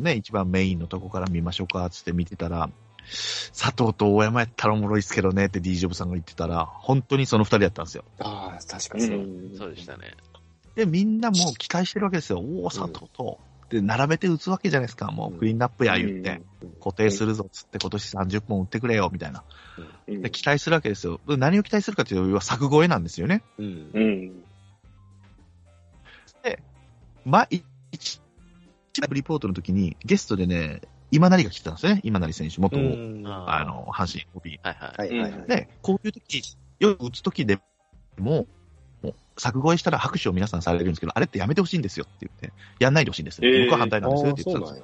[0.00, 2.70] ね、一番メインのとこから見ましょうか、つって見てたら、
[3.08, 8.04] 佐藤と大山やったらおもろいっすけどねって D ジョブさんが言ってたら、本当にその二人やったんですよ。
[8.18, 9.18] ああ、確かうにそう。
[9.18, 10.14] んそうでしたね。
[10.74, 12.40] で、みんなもう期待してるわけですよ。
[12.40, 13.38] おお、佐藤と。
[13.70, 15.10] で、並べて打つわけじゃないですか。
[15.10, 16.42] もうクリーンナップや言って、
[16.80, 19.44] 固定するぞっつって今年30本打ってくれよ、みたいな。
[20.06, 21.20] うんで、期待するわけですよ。
[21.28, 23.42] で何を期待するかというと、要は作越えなんですよね。
[23.58, 23.90] うん。
[23.94, 24.40] うん。
[27.24, 28.20] ま、い一、
[28.92, 32.00] 一ライブリポートの時にゲストでね、今成が来てたんですよね？
[32.04, 34.60] 今成選手、元、うんあの、阪神 OB。
[34.62, 35.18] はいはい。
[35.20, 35.48] はい。
[35.48, 36.42] で、こういう時、
[36.78, 37.58] よく打つ時で
[38.18, 38.46] も、
[39.02, 43.48] もう、作越えしたら拍手を皆さんされるんですけど、あれってやめてほしいんですよって言って、やんないでほしいんですよ。
[43.48, 44.80] えー僕は反対なんですよって言ってたんで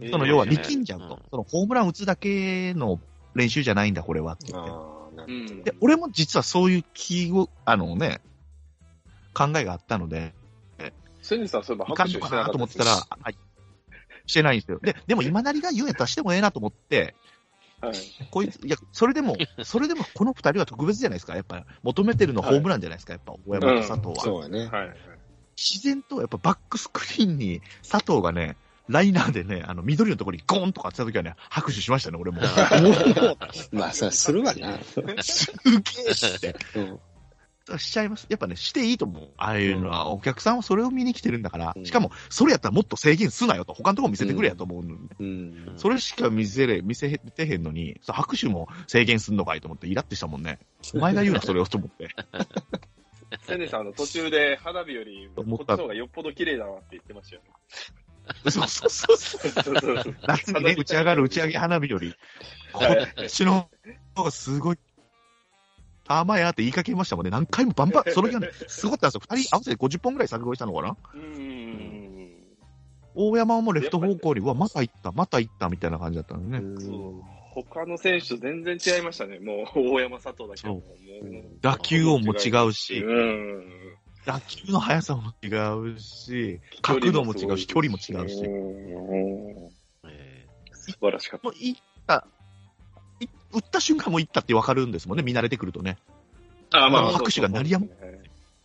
[0.00, 0.10] すよ。
[0.12, 1.18] その要は力んじゃうと。
[1.30, 3.00] そのホームラン打つだけの
[3.34, 5.70] 練習じゃないんだ、これはって言って。
[5.70, 8.20] で、俺も実はそういう気を、あのね、
[9.34, 10.32] 考えがあったので、
[11.22, 13.36] 千里さん、そういえば拍手してなかったと思ってたら、はい。
[14.26, 14.78] してないんですよ。
[14.82, 17.14] で、でも今成が言うんやったらしてもええなと思って、
[17.80, 17.94] はい。
[18.30, 21.34] こいつ、いや、それでも、それでもこの二人は特別じゃないですか。
[21.34, 23.14] やっぱ求めてるのホームランじゃないですか。
[23.14, 24.14] やっぱ大山と佐藤は。
[24.16, 24.66] そうやね。
[24.66, 24.96] はい。
[25.56, 28.56] 自然とやっぱバックスクリーンに佐藤がね、
[28.88, 32.40] ライナーでね、あの緑のところにゴーンとかってた時はね、拍手しましたね、俺も。
[33.72, 34.78] まあ、それするわな。
[35.22, 36.78] すげえって。
[36.78, 37.00] うん。
[37.78, 38.26] しちゃいます。
[38.28, 39.28] やっぱね、していいと思う。
[39.36, 45.72] ああいうのは、お客さんはそれを見に来てるんだからう、んしかも、それやったらもっと制限すなよと、他のとこ見せてくれやと思うのに、うん。
[45.76, 50.58] それしか見せれ、見せてへんのに、そう拍手も制限すんのかいと思って、イラってしたもんね。
[50.94, 52.08] お前が言うな、それをと思って。
[53.46, 57.50] 千里さん、あの、途中で花火より、こ思っちの方がよっぽど綺麗だなって言ってましたよね。
[58.50, 59.16] そうそうそう。
[59.16, 62.14] そうそうそう夏にね、打ち上がる打ち上げ花火より、
[62.72, 63.68] こっちの
[64.14, 64.78] 方がすごい、
[66.10, 67.30] たまやって言いかけましたもんね。
[67.30, 69.20] 何回もバンバン、 その日はね、すごかったんですよ。
[69.36, 72.30] 二人合わせて50本ぐらい作越えしたのかなうん。
[73.14, 76.80] 大山もレフト方向に、うわ、また行った、また行った、みたいな感じだったのね。
[76.80, 77.22] そう。
[77.52, 79.38] 他の選手と全然違いましたね。
[79.38, 80.84] もう、大山佐藤だけはもう。
[81.60, 83.64] 打球音も違うし、うん。
[84.26, 85.46] 打球の速さも違
[85.94, 88.34] うし、角度も違うし、距離も違うし。
[88.44, 91.46] うんえ素晴らしかった。
[91.46, 92.39] もう行った、い
[93.52, 95.98] 打った瞬間も行ったって分かるんですもんね、見慣れてくるとね。
[96.72, 97.90] あまあ拍手が鳴りやむ。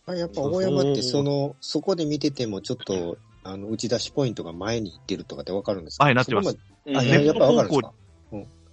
[0.06, 6.04] あやっぱ大山ってその、そこで見ててもちょっと、あの、打ち出しポイントが前に行ってるとかってわかるんですか？
[6.04, 7.92] はいなってますあ、ややっぱわかるんですか？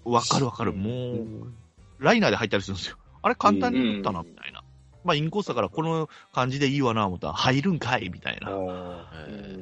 [0.06, 0.72] 分かる分かる。
[0.72, 1.56] うんもう、うん
[2.00, 2.98] ライナーで入ったりするんですよ。
[3.22, 4.62] あれ簡単に打ったな、みたいな。
[5.06, 8.50] まあ、インコースだからこの感じでいいわな、思ったら、入るんかい、みたいな。
[8.52, 9.58] ーうえ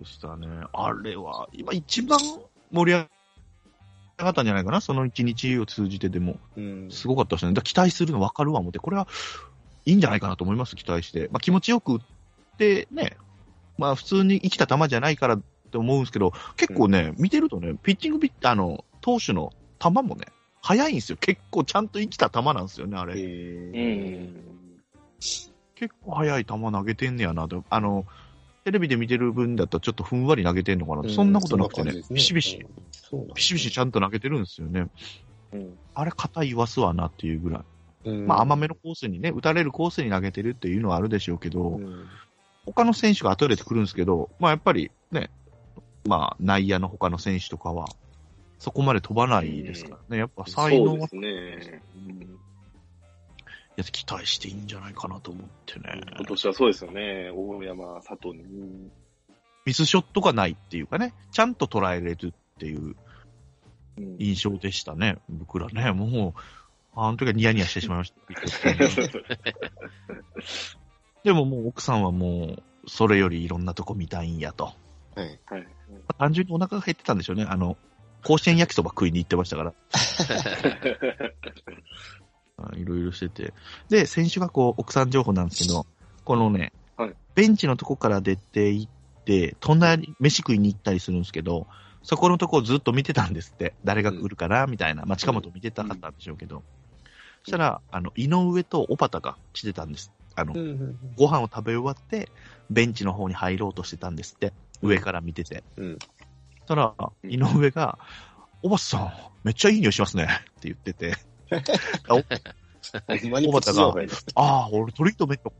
[0.00, 0.46] んでしたね。
[0.72, 2.18] あれは、今一番
[2.72, 3.06] 盛り上
[4.24, 6.38] かったんじゃないかな、その一日を通じてでも。
[6.56, 6.88] うん。
[6.90, 7.52] すごかったですね。
[7.52, 9.06] だから期待するの分かるわ思って、これは
[9.84, 11.28] いいんじゃないかなと思います、期待して。
[11.32, 12.00] まあ気持ちよく打っ
[12.58, 13.16] てね、
[13.78, 20.26] まあ普通に生きた球じゃないからって思うんですけど、結構ね、見てるとね、ピッチングピッ、あの、投手の球もね、
[20.62, 21.18] 速いんですよ。
[21.18, 23.14] 結構ちゃんと生きた球なんですよね、あれ。
[25.76, 27.64] 結構速い球投げてんねやなと。
[27.70, 28.06] あの、
[28.66, 32.66] テレビで見てる分だったらちょっとふんわり投げてんのかな、ーそんなことなくてねそん感じですビシビシ、。
[33.36, 34.88] ビシビシちゃんと投げてるんですよね。
[35.52, 35.78] うん。
[35.94, 38.10] あれ、肩言わすわなっていうぐらい。
[38.10, 42.08] うんまあ、甘めのコースにね、打たれるコースに投げてるっていうのはあるでしょうけど、うん
[42.68, 45.30] 他の選手が後で来るんですけど、まあやっぱりね、
[46.04, 47.86] まあ内野の他の選手とかは、
[48.58, 50.18] そこまで飛ばないですからね。
[50.18, 51.82] やっぱ才能はそうですね。
[53.76, 56.00] や期待していいんじゃないかなと思ってね。
[56.16, 57.30] 今年はそうですよね。
[57.34, 58.90] 大山、佐藤に。
[59.64, 62.96] ミスショットがないっていうかね、ちゃんと捉えれるっていう
[63.98, 65.18] うん印象でしたね。
[65.28, 66.40] 僕らね、もう、
[66.94, 68.18] あの時はニヤニヤしてしまいました。
[71.24, 74.72] でももう奥さんはもう、それよりいろんなとこ見たいんやと。
[75.14, 75.40] はい。
[75.46, 75.66] はい。
[76.18, 77.44] 単純にお腹が減ってたんでしょうね。
[77.48, 77.76] あの、
[78.22, 79.74] 甲子園焼きそば食いに行ってましたから。
[82.58, 83.52] あいろいろしてて。
[83.88, 85.86] で、選手がこう、奥さん情報なんですけど、
[86.24, 88.90] このね、はいベンチのとこから出て行っ
[89.26, 91.66] て、隣、飯食いに行ったりするんですけど、
[92.02, 93.74] そこのとこをずっと見てたんですって。
[93.84, 95.04] 誰が来るかなみたいな。
[95.04, 96.62] まあ、近本見てたかったんでしょうけど。
[97.42, 100.10] そしたら、あの、井上と小畑が来てたんです。
[100.34, 102.30] あの、うんご飯を食べ終わって、
[102.70, 104.54] ベンチの方に入ろうとしてたんですって。
[104.80, 105.62] 上から見てて。
[105.76, 105.98] うん。
[105.98, 107.98] そしたら、井上が、
[108.62, 109.12] おばさん、
[109.44, 110.24] めっちゃいい匂いしますね。
[110.24, 111.16] って言ってて。
[112.08, 112.22] あお
[113.22, 115.52] ほんまにプチ情報やねああ、俺トリートメント、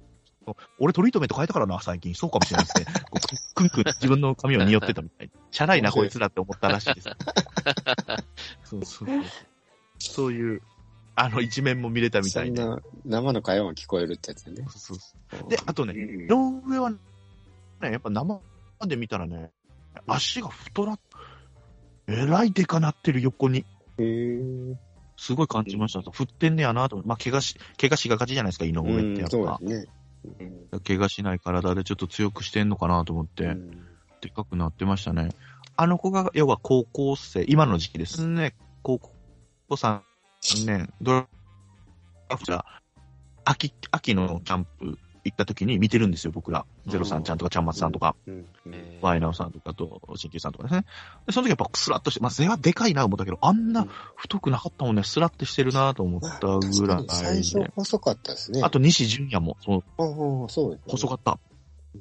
[0.78, 2.14] 俺トリートメント変えたからな、最近。
[2.14, 2.86] そうかもしれないですね。
[3.10, 5.30] こうくんくん自分の髪を匂ってたみたい。
[5.50, 7.08] チャラいな、こいつらって思ったらしいです。
[8.64, 9.08] そうそう
[9.98, 10.32] そう。
[10.32, 10.62] いう、
[11.16, 12.62] あの一面も見れたみたいで。
[12.62, 14.64] そんな生の会話も聞こえるってやつね。
[14.68, 16.28] そうそうで、あとね、うん井
[16.68, 16.98] 上はね、
[17.82, 18.40] やっぱ生
[18.86, 19.50] で見たらね、
[20.06, 20.98] 足が太ら、
[22.08, 23.64] えらいでかなってる横に。
[23.98, 24.76] へー
[25.16, 26.02] すごい感じました。
[26.10, 27.08] 振ってんねやなと思って。
[27.08, 29.68] まあ、怪我し、怪我しがかちじゃないですか、井上ってやっぱそう。
[29.68, 29.92] ですね。
[30.40, 33.86] うん怪我しない体でちょっと強くしてんのかなと思って、うん
[34.20, 35.28] でかくなってましたね。
[35.76, 38.54] あの子が、要は高校生、今の時期ですね。
[38.82, 39.12] 高校
[39.70, 40.00] 3
[40.64, 41.28] 年、ドラ
[42.36, 42.64] フトが
[43.44, 46.64] 秋、秋のキャンプ行った時に見てるんですよ、僕ら。
[46.86, 50.84] ゼロさんちゃんとか、ちゃんまつさんとか、うんうんえーワイナオさんとかと、新旧さんとかですね。
[51.26, 53.86] で、その時やっぱスラッとして、まあ背はでかいな思ったけど、あんな
[54.16, 57.70] 太くなかったもんね、スラッとしてるなと思ったぐら確かに最い初で。
[57.76, 58.62] 細かったですね。
[58.62, 61.38] あと西純也も、その、そうね細かった
[61.94, 62.00] うん。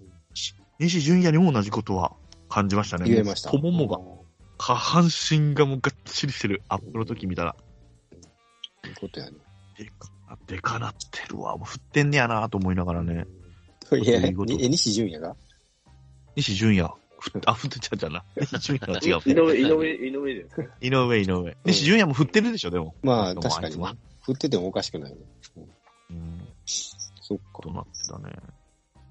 [0.80, 2.14] 西純也にも同じことは
[2.50, 3.10] 感じましたね。
[3.10, 3.50] 言えました。
[3.50, 4.00] 太ももが、
[4.58, 6.62] 下半身がもうがっちりしてる。
[6.70, 7.56] アップの時見たら。
[8.12, 8.18] そ
[8.86, 9.38] ういうことやね。
[9.78, 10.10] でか、
[10.48, 11.58] でかなってるわ。
[11.58, 13.26] もう振ってんねやなと思いながらね。
[14.02, 14.32] いや、え、
[14.70, 15.36] 西純也が？
[16.36, 16.90] 西純也。
[17.20, 18.24] ふあ、振ってちゃうじゃんな。
[18.40, 19.22] 西純也は違う。
[19.32, 20.48] 井上、井上、井上で
[20.82, 21.58] 井上、井上。
[21.66, 22.96] 西純也も振ってるでしょ、でも。
[23.04, 23.96] まあ、でも確かにねいつは。
[24.24, 25.18] 振っててもおかしくないね。
[26.10, 26.48] うん。
[26.66, 27.62] そっか。
[27.62, 28.36] となってたね。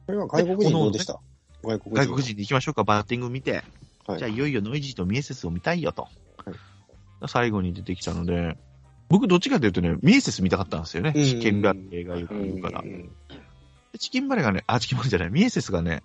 [0.07, 1.21] これは外国人どうでした？
[1.63, 2.03] 外国人。
[2.03, 3.63] 外国人で行きましょうか、バッティング見て。
[4.07, 4.19] はい。
[4.19, 6.03] じゃあ、いよいよノイジーとミエセスを見たいよと。
[6.03, 6.09] は
[6.53, 6.55] い
[7.27, 8.59] 最後に出てきたので、
[9.09, 11.13] 僕どっちかというとね、ミエセス見たかったんですよね。
[11.15, 12.81] うんチキンバレーがよく言うから。
[12.81, 13.11] うん
[13.93, 16.03] でチキンバレーがね、あ、チキンバレーじゃない、ミエセスがね、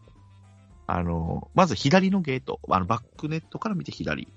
[0.86, 4.28] あの、まず左のゲート、あの、バックネットから見て左。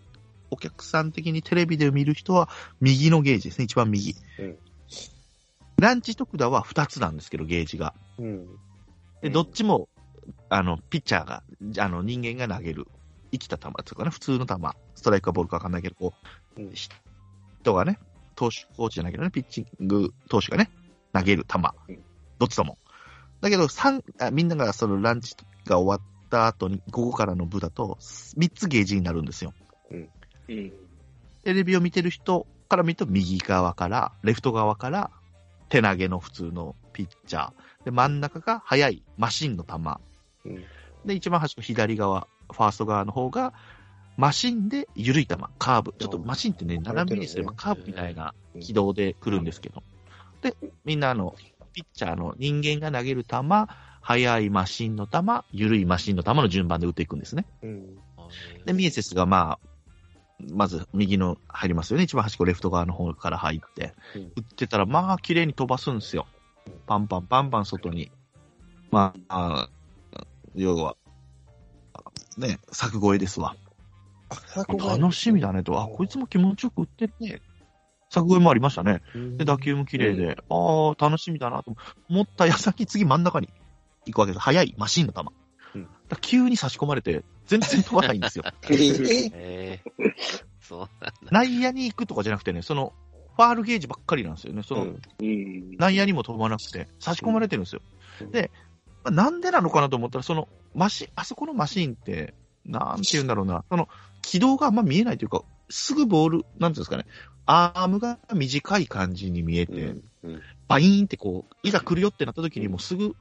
[0.51, 4.14] お客さん的にテレビで見る人は右のゲージですね、一番右。
[4.38, 4.57] うん
[5.83, 7.92] ランチ特ダは2つなんですけど、ゲージが。
[8.16, 8.46] うん。
[9.20, 9.88] で、どっちも、
[10.48, 11.42] あの、ピッチャーが、
[11.79, 12.87] あの、人間が投げる、
[13.33, 14.55] 生きた球っていうかね、普通の球、
[14.94, 16.14] ストライクかボールかわかんないけど、こ
[16.57, 17.98] う、うん人がね、
[18.35, 20.71] 投手、コーチじゃないけどね、ピッチング投手がね、
[21.12, 21.99] 投げる球うん、
[22.38, 22.79] どっちとも。
[23.40, 25.35] だけど、三あみんながそのランチ
[25.66, 29.53] が終わった後に、午後からの部だと、3つゲージになるんですよ。
[29.90, 30.73] うん。
[31.45, 35.11] テレビを見てる人から見ると、右側から、レフト側から、
[35.68, 37.85] 手投げの普通のピッチャー。
[37.85, 39.75] で、真ん中が速いマシンの球。
[40.45, 40.64] うん
[41.05, 43.53] で、一番端の左側、ファースト側の方が、
[44.16, 45.94] マシンで緩い球、カーブ。
[45.98, 49.83] ちょっとマシンってね、斜めにすればカーブみたいな軌道で来るんですけど。
[50.42, 51.35] で、みんなあの、
[51.72, 53.38] ピッチャーの人間が投げる球、
[54.01, 55.20] 速いマシンの球、
[55.53, 57.46] 緩いマシンの球の順番で打っていくんですね。
[57.62, 57.96] うん。
[58.66, 59.68] で、ミエセスがまあ、
[60.51, 62.05] まず右の入りますよね。
[62.05, 66.27] 一番端っこレフト側の方から入って、うん打ってたらまあ綺麗に飛ばすんですよ。
[66.87, 68.11] パンパンパンパン外に。
[68.90, 69.68] まあ、あ
[70.55, 70.96] 要は、
[72.37, 73.57] ね、柵越えですわ。
[74.79, 77.42] 楽しみだねと、あ、こいつも気持ちよく打ってて、
[78.11, 79.03] 作越えもありましたね。
[79.37, 81.75] で、打球も綺麗で、ああ、楽しみだなと
[82.09, 83.49] 思った矢先、次真ん中に
[84.07, 84.42] 行くわけです。
[84.42, 85.21] 速いマシンの球。
[85.75, 88.45] うんだ急に差し込まれて、全然飛ばないんですよ。
[88.64, 90.12] え ーえー、
[90.61, 91.12] そうなんだ。
[91.31, 92.92] 内野に行くとかじゃなくてね、その、
[93.37, 94.62] ファールゲージばっかりなんですよね。
[94.62, 94.95] その。
[95.18, 97.81] 内野にも飛ばなくて、差し込まれてるんですよ。
[98.21, 98.51] うんで、
[99.05, 103.88] まあなんでなのかなと思ったら、その、マシン、あそこのマシンって、なんて言うんだろうな、その、
[104.23, 107.07] 軌道があんま見えないというか、すぐボール、なんていうんですかね、
[107.47, 110.43] アームが短い感じに見えて、うんうん。
[110.69, 113.15] バイーンってこう、いざ来るよってなった時にもうすぐ、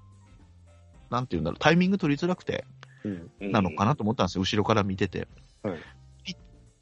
[1.10, 2.66] なんて言うんだろう、タイミング取りづらくて、
[3.04, 5.28] うんなのかなと思ったんですよ、後ろから見てて。
[5.64, 6.32] はい。
[6.32, 6.36] い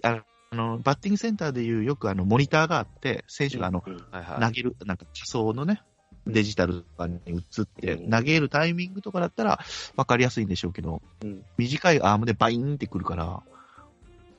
[0.04, 3.82] ああの、バッティングセンターでいうよくあの、モニターがあって、選手があの。
[3.82, 5.82] 投げる、なんか仮想のね、
[6.28, 8.10] デジタルとかに移って、うん。
[8.10, 9.60] 投げるタイミングとかだったら
[9.96, 11.44] 分かりやすいんでしょうけど、うん。
[11.58, 13.44] 短いアームでバイーンってくるから、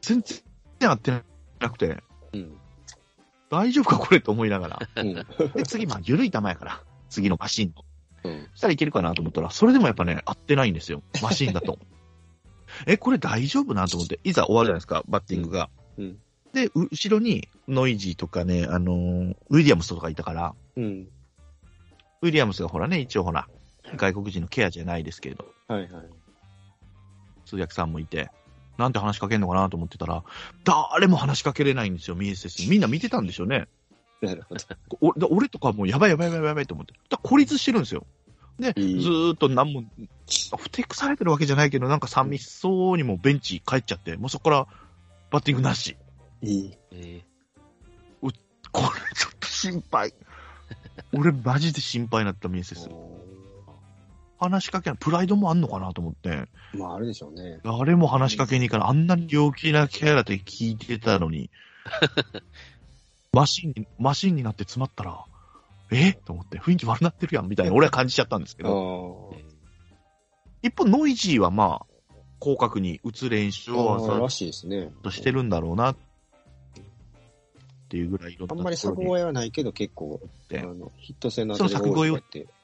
[0.01, 1.13] 全然合って
[1.61, 2.57] なくて、うん
[3.51, 5.03] 大丈夫かこれと思いながら。
[5.03, 5.25] うんで、
[5.65, 7.85] 次、まあ、緩い球やから、次のマシンの。
[8.31, 11.03] うんそしたらいけるかなと思ったら、それでもやっぱね、合ってないんですよ。
[11.21, 11.79] マシンだと。
[12.87, 15.69] え、これ大丈夫なと思って、いざ終わるじゃないですか、バッティングが。
[15.99, 16.19] うん
[16.53, 21.09] で、う後ろにノイジーとかね、あのーウィリアムスとかいたから、うん
[22.23, 23.49] ウィリアムスがほらね、一応ほら、
[23.97, 25.91] 外国人のケアじゃないですけれど、はいはい。
[27.47, 28.31] 通訳さんもいて、
[28.81, 30.25] なんて話しかけんのかなと思ってたら、
[30.65, 32.69] 誰も話しかけれないんですよ、ミエセスに。
[32.69, 33.69] みんな見てたんでしょうね。
[34.21, 34.55] なるほ
[35.17, 35.29] ど。
[35.31, 36.95] 俺とかもうやばいやばいやばいやばいと思って。
[37.09, 38.05] だ孤立してるんですよ。
[38.59, 39.85] で、ずっと何も、
[40.59, 44.67] ふてくされてるわけじゃないけど、なんか寂しそうにもベンチ帰っちゃって、もうそこから
[45.31, 45.97] バッティングなし。
[46.43, 46.75] いい。
[46.93, 47.23] え
[48.73, 50.15] これちょっと心配。
[51.13, 52.89] 俺マジで心配になったミエセス。
[54.41, 54.99] 話しかけない。
[54.99, 56.49] プライドもあんのかなと思って。
[56.73, 57.61] まあ、あるでしょうね。
[57.63, 58.89] 誰も話しかけに行かない。
[58.89, 61.51] あんなに陽気なキャラで聞いてたのに、
[63.33, 65.25] マシンに、マシンになって詰まったら、
[65.93, 66.15] え？
[66.15, 69.35] と思って、雰囲気悪なってるやん、みたいな、俺は感じちゃったんですけあど、
[70.63, 71.87] 一方、ノイジーはまあ、
[72.41, 74.85] 広角に打つ練習をらしいですね。
[74.85, 75.97] ざとしてるんだろうな、っ
[77.89, 82.60] ていうぐらいあんまり作越えはないけど、結構、の、ヒット性のその作越えを当たりが多いとか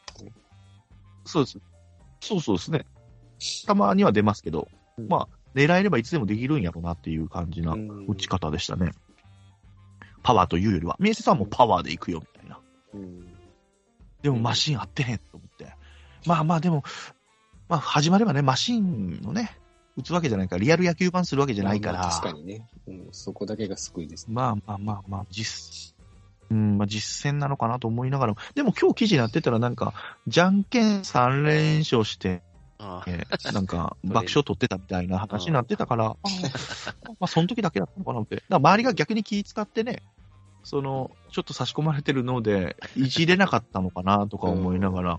[1.26, 1.58] そうです。
[2.20, 2.86] そうそうですね。
[3.66, 7.74] たまには出ますけど、うんまあ、狙えればいつでもできるんやろうなっていう感じな
[8.08, 8.92] 打ち方でしたね。
[10.22, 12.60] パワーというよりは、ミエセさんもパワーで行くよ、みたいな。
[12.94, 13.36] うん
[14.22, 15.72] でもマシン合ってへんと思って。
[16.26, 16.82] まあまあでも、
[17.68, 19.56] まあ始まればね、マシンのね、
[19.96, 22.00] 打つわけじゃないから、リアル野球版するわけじゃないから。
[22.00, 22.68] まあ確かにね。
[22.88, 24.34] うん、そこだけが救いですね。
[24.34, 25.94] まあまあまあまあ、実、
[26.50, 29.94] うん、まあ実践なのかなと思いながらも、でも今日記事になってたらなんか、
[30.26, 32.42] じゃんけん3連勝して、
[32.78, 38.42] あーえーなんか 爆笑取ってたみたいな話になってたから、 あーまあその時だけだったのかなって。
[38.48, 40.02] だ周りが逆に気使ってね、
[40.62, 45.18] その、ちょっと差し込まれてるので、いじれなかったのかなとか思いながら、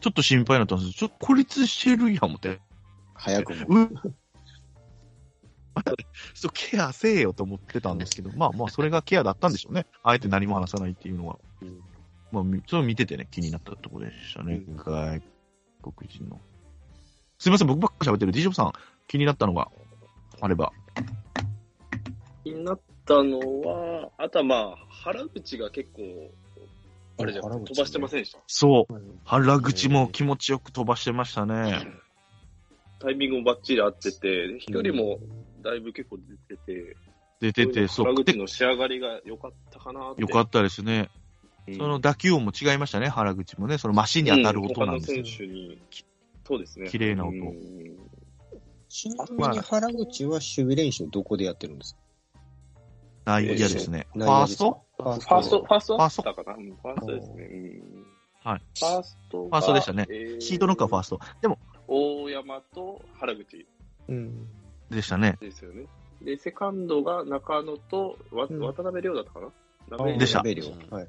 [0.00, 2.60] ちょっと心配になったんですちょっと孤立してるやん、思って。
[3.14, 3.88] 早くも。
[5.76, 5.82] う
[6.34, 9.86] そうケアせえよと思ってたんですけど、まあまあ、それがケアだったんでしょうね。
[10.02, 11.38] あえて何も話さないっていうのは。
[11.62, 11.80] うん
[12.32, 14.62] まあ、みそれを見ててね、気になったところでしたね。
[14.66, 15.22] うん外
[15.82, 16.40] 国人の。
[17.38, 18.32] すいません、僕ばっか喋ってる。
[18.32, 18.72] ディジョブさん、
[19.06, 19.70] 気になったのが
[20.40, 20.72] あれば。
[22.42, 26.32] 気になったのは、あとはまあ、原口が結構、
[27.18, 28.40] あれじゃん、原口飛ばしてませんでした？
[28.48, 28.92] そう。
[28.94, 31.86] うん原口も気持ちよく飛ばしてましたね。
[32.98, 35.20] タイミングもバッチリ合ってて、飛距離も
[35.66, 36.96] だいぶ結構出てて、
[37.40, 38.06] 出てて、そう。
[38.06, 40.22] で原口の仕上がりが良かったかなって。
[40.22, 41.10] よかったですね。
[41.68, 43.76] うんその打球音も違いましたね、原口もね。
[43.76, 45.18] そのマシンに当たる音なんですよ。
[45.18, 45.82] うん他の選手に、
[46.46, 46.88] そうですね。
[46.88, 47.96] 綺麗な音うん
[48.88, 52.00] ちなみに原口は守備練習どこでやってるんですか？
[53.24, 54.06] 内野ですね。
[54.14, 54.84] ファースト？
[54.96, 56.22] ファースト、ファーストファースト？
[56.22, 56.56] だったかな？
[56.56, 57.44] うんファーストですね。
[57.44, 58.06] うん
[58.44, 58.62] はい。
[58.78, 59.48] ファーストが。
[59.48, 61.20] ファーストでしたねえーシードノックはファースト。
[61.42, 63.66] でも、大山と原口
[64.06, 64.48] うん。
[64.90, 65.36] でしたね。
[65.40, 65.86] ですよね。
[66.22, 69.50] で、セカンドが中野とわうん渡辺亮だったかな、あ
[69.90, 71.08] 中野でしたはい。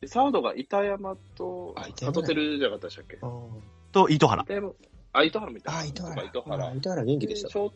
[0.00, 3.18] でサードが板山とあ板山里照じゃなかったでしたっけ？
[3.20, 3.30] あ
[3.92, 4.42] と、糸原。
[4.42, 4.72] 板山、
[5.12, 5.80] あ、糸原みたいな。
[5.80, 6.22] あ、糸原。
[6.22, 6.74] 糸原あ。
[6.74, 7.54] 糸原元気でしたシ。
[7.56, 7.74] ョート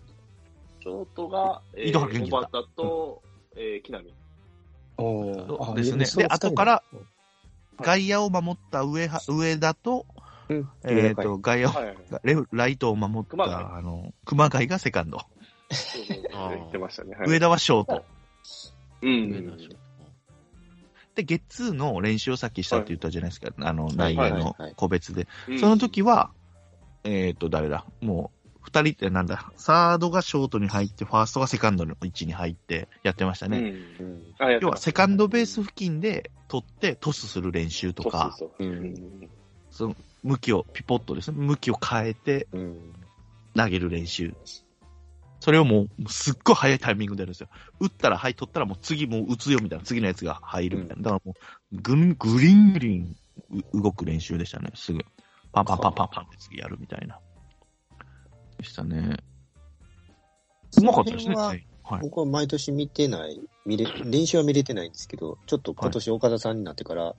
[0.82, 3.22] ショートが、えー、糸原元気だった小畑と、
[3.56, 4.02] えー、木浪。
[4.98, 7.06] おーあですねで後からうん
[7.80, 10.06] 外野を守った上は上田と、
[10.48, 12.20] うんえっ、と、外野を、はいはいはい。
[12.22, 15.18] レフライトを守っ熊谷た、あの、熊谷がセカンド。
[15.72, 17.14] 言ってましたね。
[17.16, 18.04] はい、上田はショート。
[19.02, 19.58] うん。
[21.14, 23.48] で、ゲッツーの練習をさっきしたって言ったじゃないですか。
[23.58, 25.28] あの、内野のはいはいはい個別で。
[25.48, 26.30] うんその時は、
[27.04, 27.84] えっ、と、誰だ？
[28.00, 33.58] もう、二人ってなんだ、サードがショートに入って、ファーストがセカンドの位置に入ってやってましたね。
[33.58, 33.66] うん。
[33.66, 33.68] う
[34.08, 34.22] ん。
[34.38, 38.36] あやってます要はセカンドベース付近で取ってトスする練習とか、
[39.70, 42.92] その向きを、ピポットですね、向きを変えてうん。
[43.54, 44.34] 投げる練習。
[45.43, 47.49] それをもう、すっごい早いタイミングでやるんですよ。
[47.80, 51.03] 打ったら、はい、取ったらもう次もう打つよみたいな、次のやつが入るみたいな。
[51.03, 51.34] だからも
[51.72, 53.16] う、ぐん、グリングリン
[53.74, 55.01] う動く練習でしたね、すぐ。
[55.53, 57.18] パンパンパンパンパンって次やるみたいな。
[58.57, 59.16] でしたね。
[60.78, 61.66] うまかったですね、ははい。
[61.82, 62.01] はい。
[62.03, 67.16] 僕は毎年見てない、見れ、練習は見れてないんですけど、ちょっと今年岡田さんになってから、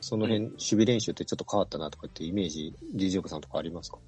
[0.00, 3.98] その辺、守備練習ってちょっと変わったなとかってイメージ、DJ さんとかありますか？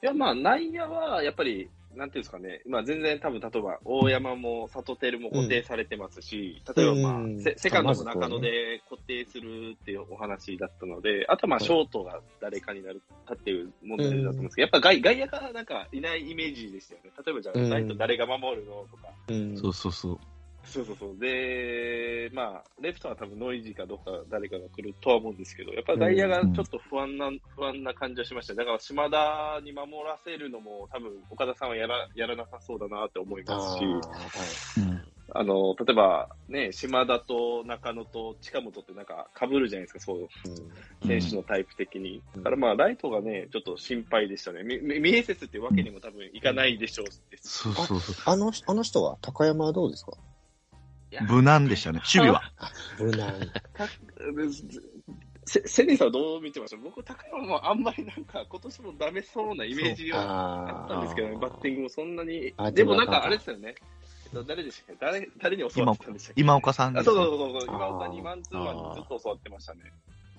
[0.00, 1.68] いや、まあ、内野は、やっぱり、
[1.98, 7.42] なんていうんですかね、まあ、全然多分、例えば、大山も里照も固定されてますし、例えば、まあ、うん。
[7.42, 17.10] セセカンドも中野で固定するっていうお話だったので、あとはまあ、ショートが誰かになるかっていう問題だと思うんですけど、やっぱ外外野がなんかいないイメージでしたよね。
[17.26, 17.70] 例えば、じゃあ、うん。
[17.70, 19.08] ライト誰が守るのとか。
[19.28, 19.56] うん。
[19.58, 20.18] そうそうそう。
[20.64, 21.18] そうそうそう。
[21.18, 28.54] で、まあ、レフトは多分ノイジーかどっか誰かが来るとは思うんですけど、やっぱり外野がちょっと不安な、不安な感じはしました。
[28.54, 34.60] だから島田に守らせるのも多分岡田さんはやらやらなさそうだなって思いあますし、ーはい。
[34.76, 35.04] うん。
[35.30, 40.28] あの、例えばね、島田と中野と近本ってなんか被るじゃないですか、そう、
[41.06, 42.22] 選手のタイプ的に。
[42.34, 44.62] うんだからまあ、ライトがね、ちょっと心配でしたね。
[44.64, 47.48] み、み、ミエセスってわけにも多分いかないでしょうです。
[47.48, 48.14] そうそうそう。
[48.24, 50.12] あの、あの人は、高山はどうですか？
[51.28, 52.42] 無難でしたね、 守備は。
[52.98, 53.32] 無難。
[53.74, 53.86] た
[55.46, 56.76] せセネさんはどう見てました？
[56.76, 62.70] 僕、高山もあんまりなんか、今年もダメそうなイメージがああったんですけどね、バッティングもそんなにあ。
[62.70, 63.74] でもなんかかあれですよね。
[64.26, 65.06] えっと誰でしたっけ？
[65.06, 66.40] 誰、誰に教わってたんでしたっけ？
[66.42, 69.80] 今岡さんであすねそうそうそうそう、今岡あーにマンツーマンにずっと教わってましたね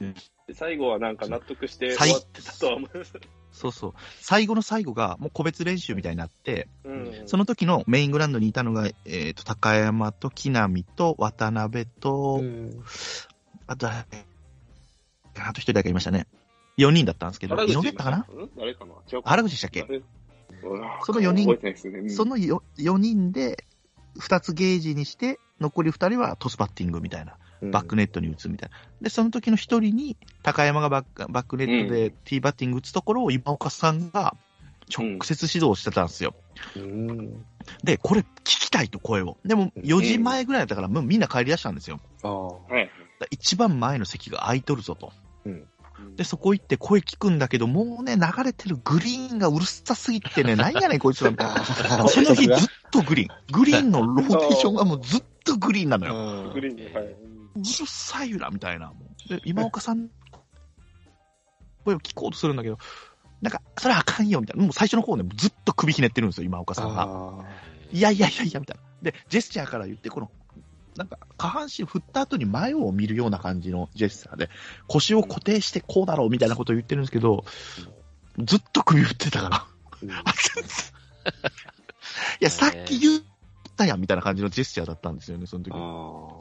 [0.01, 0.13] うん。
[0.13, 3.13] で最後はなんか納得して最終わってたとは思います。
[3.51, 3.93] そうそう。
[4.21, 7.23] 最後の最後がもう個別練習みたいになって、うん。
[7.25, 12.83] その時のメイングラウンドにいたのが、えっ、と、高山と木浪と渡辺と、うん
[13.67, 13.97] あと誰、
[15.37, 16.25] あと一人だけいましたね。
[16.79, 18.23] 4人だったんですけど、井原口上だったかな？
[18.73, 19.21] かな？
[19.23, 19.85] 原口でしたっけ？
[21.03, 21.59] その四人ね。
[21.83, 23.65] うんその 4, 4人で
[24.19, 27.37] 2つゲージにして、残り2人はトスバッティングみたいな。
[27.61, 28.75] バックネットに打つみたいな。
[29.01, 34.35] で、その時の1人に、高山がバックバックネットでティーバッティング打つところを今岡さんが
[34.95, 36.33] 直接指導してたんですよ。
[36.75, 37.45] うん。
[37.83, 39.37] で、これ聞きたいと声を。
[39.45, 41.99] でも4時前ぐらいだったからもうみんな帰り出したんですよ。
[42.23, 42.47] ああ。
[42.47, 42.69] はい。
[42.69, 42.91] だか
[43.21, 45.11] ら一番前の席が空いとるぞと。
[45.45, 45.67] うん。
[46.15, 52.07] で、そこ行って声聞くんだけど、もうね、流れてるグリーンがうるさすぎてね、 なんやねんこいつらみたいな。
[52.07, 52.57] その日ずっ
[52.91, 53.35] とグリーン。
[53.51, 56.53] グリーンのローテーションがもうずっとグリーンなのよ。
[56.53, 57.15] グリーンに、はい。
[57.55, 58.87] うるさいな、みたいな。
[58.87, 58.95] も
[59.25, 60.09] うで、今岡さん、
[61.85, 62.77] 声を聞こうとするんだけど、
[63.41, 64.63] なんか、それはあかんよ、みたいな。
[64.63, 67.03] もう最初の方ね、ずっと首ひねってるんですよ、今岡さんが。
[67.03, 67.45] あ
[67.91, 68.83] いやいやいやいや、みたいな。
[69.01, 70.29] で、ジェスチャーから言って、この、
[70.97, 74.49] なんか、下半身振った後に前を見るような感じのジェスチャーで、
[74.87, 77.45] 腰を固定してこうだろう、みたいなことを言ってるんですけど、
[78.39, 79.65] ずっと首振ってたから。
[82.41, 83.21] いや、さっき言っ
[83.79, 85.71] たやん、みたいな感じのジェスチャーだったんですよね、その時。
[85.73, 85.79] あでー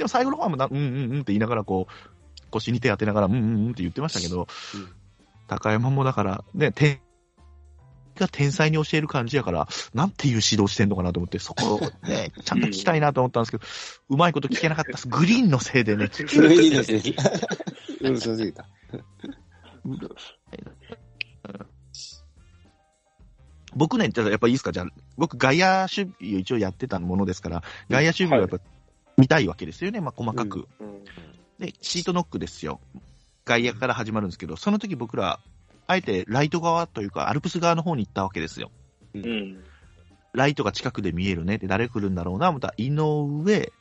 [0.02, 4.88] も最後の方はもうんうんうんって言いながら、こう、腰に手当てながら、うんうんうんって言ってましたけど、うん
[5.48, 7.00] 高山もだから、ね、天、
[8.18, 13.64] が天才に教える感じやから、なんていう指導してんのかなと思って、そこをね、 ちゃんと聞きたいなと思ったんですけど、
[14.10, 15.08] うまいこと聞けなかったです。
[15.08, 17.02] グリーンのせいでね、それいいですね。
[18.02, 18.66] うるさすぎた。
[23.78, 24.72] 僕ね、じゃあやっぱいいですか？
[24.72, 28.58] じゃあ、僕外野守備を一応やってたものですから、外野守備をやっぱ
[29.16, 30.68] 見たいわけですよね、まあ細かく。
[30.80, 31.04] うん
[31.58, 32.78] で、シートノックですよ。
[33.44, 35.40] 外野から始まるんですけど、その時僕ら、
[35.88, 38.70] あえてライト側というか、アルプス側の方に行ったわけですよ。
[39.14, 39.64] うん。
[40.34, 41.58] ライトが近くで見えるね。
[41.58, 43.72] で、誰来るんだろうな、また、井上、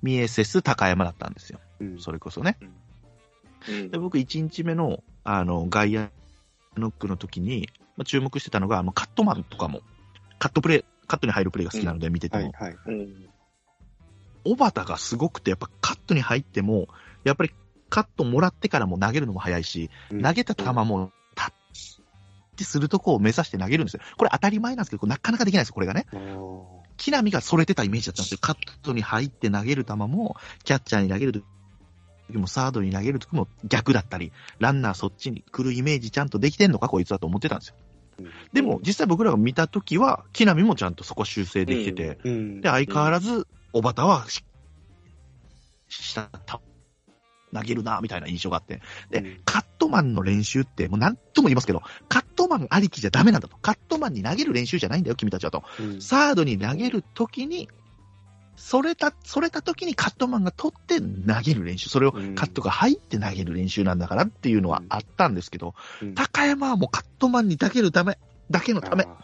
[0.00, 1.60] ミエセス、高山だったんですよ。
[1.80, 2.56] うんそれこそね。
[3.68, 6.08] うんで、僕1日目の、あの、外野
[6.78, 7.68] ノックの時に、
[7.98, 9.80] まあ、注目してたのが、あの、カットマンとかも、
[10.38, 12.76] カットプレー、カットに入るプレーが好きなので見てても、はいはい。
[12.86, 13.28] うん。
[14.44, 16.86] 小畑がすごくて、やっぱカットに入っても、
[17.24, 17.50] やっぱり
[17.90, 21.52] カットもらってからも投げるのも早いし、うん投げた球もタッ
[22.56, 24.00] チするとこを目指して投げるんですよ。
[24.16, 26.06] これ当たり前なんですけど、なかなかできないですよ、これがね。
[26.96, 28.38] 木浪がそれてたイメージだったんですよ。
[28.40, 31.40] カットに入って投げる球も、キャッチャーに投げると
[32.32, 37.74] きも、サードに投げるときも逆だったり、ランナーそっちに来るイメージちゃんとできてんのか、こいつはと思ってたんですよ。
[38.52, 42.60] でも、実際僕らが見たときは、木浪もちゃんとそこ修正できてて、うん。
[42.60, 44.42] で、相変わらず、小畑はし、
[45.88, 46.60] 下、た
[47.52, 48.80] 投げるな、みたいな印象があって。
[49.10, 53.56] で、うんカットマンの練習って、もう何とも言いますけど、カットトマンありきじゃダメなんだと。
[53.56, 55.64] カットマンに投げる練習じゃないんだよ、君たちはと。
[55.80, 57.68] うんサードに投げるときに、
[58.58, 61.88] それた、それたときにカットマンが取って投げる練習。
[61.88, 68.18] それをうんカットが入って投げる練習なんだからっていうのはあったんですけど、うん高山はもうカットマンに投げるため、
[68.50, 69.16] だけのため、あ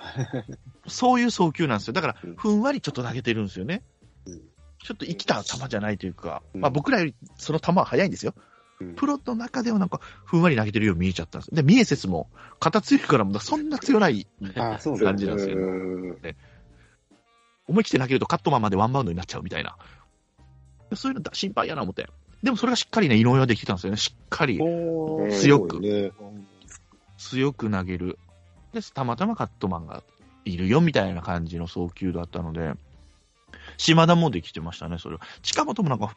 [0.86, 1.94] そういう送球なんですよ。
[1.94, 3.82] だからうん、ふんわりちょっと投げてるんですよね。
[4.26, 4.40] うん
[4.84, 8.34] ちょっと生きた球じゃないというか、うんまあ僕らよりその球は速いんですよ。
[8.80, 11.54] うんプロの中ではなんか、ふんわり投げてるように見えちゃったんです。
[11.54, 12.28] で、ミエセスも、
[12.58, 15.56] 肩強いから、そんな強ない感じなんですよ。
[15.56, 16.18] うん
[17.66, 19.76] 思い切って投げるとカットマンまでワンバウンドになっちゃうみたいな。
[20.94, 22.08] そういうのだ心配やな思って。
[22.42, 23.96] でもそれがしっかりね、井上はできてたんですよね。
[23.96, 26.12] しっかり強くね。
[27.16, 28.18] 強く投げる。
[28.72, 30.02] で、たまたまカットマンが
[30.44, 32.74] いるよみたいな感じの送球だったので、
[33.78, 35.22] 島田もできてましたね、それは。
[35.42, 36.14] 近本もなんか、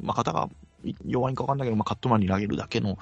[0.00, 0.48] まあ、肩が
[1.04, 2.98] 弱いんか分かんないけど、まあ、カットマンに投げるだけの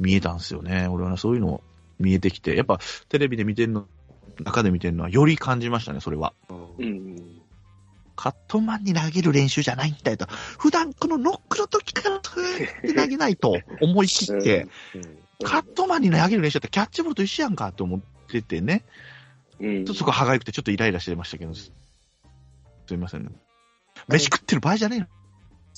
[0.00, 0.88] 見えたんですよね。
[0.88, 1.62] 俺はね、そういうの
[1.98, 3.86] 見えてきて、やっぱテレビで見てるの、
[4.44, 6.32] 中で見てるのはより感じましたね、それは。
[6.78, 7.40] うん。
[8.16, 10.26] カットマンに投げる練習じゃないんだよと。
[10.58, 14.66] 普段このノックの時から投げないと思い切って、
[15.44, 18.84] カットマンに投げる練習ってキャッチボールと一緒やんかと思っててね。
[19.60, 19.84] うん。
[19.84, 21.70] ちょっとそこ歯がゆくてちょっとイライラしてましたけど、す
[22.86, 23.30] すいませんね。
[24.08, 25.06] 飯食ってる場合じゃねえよ。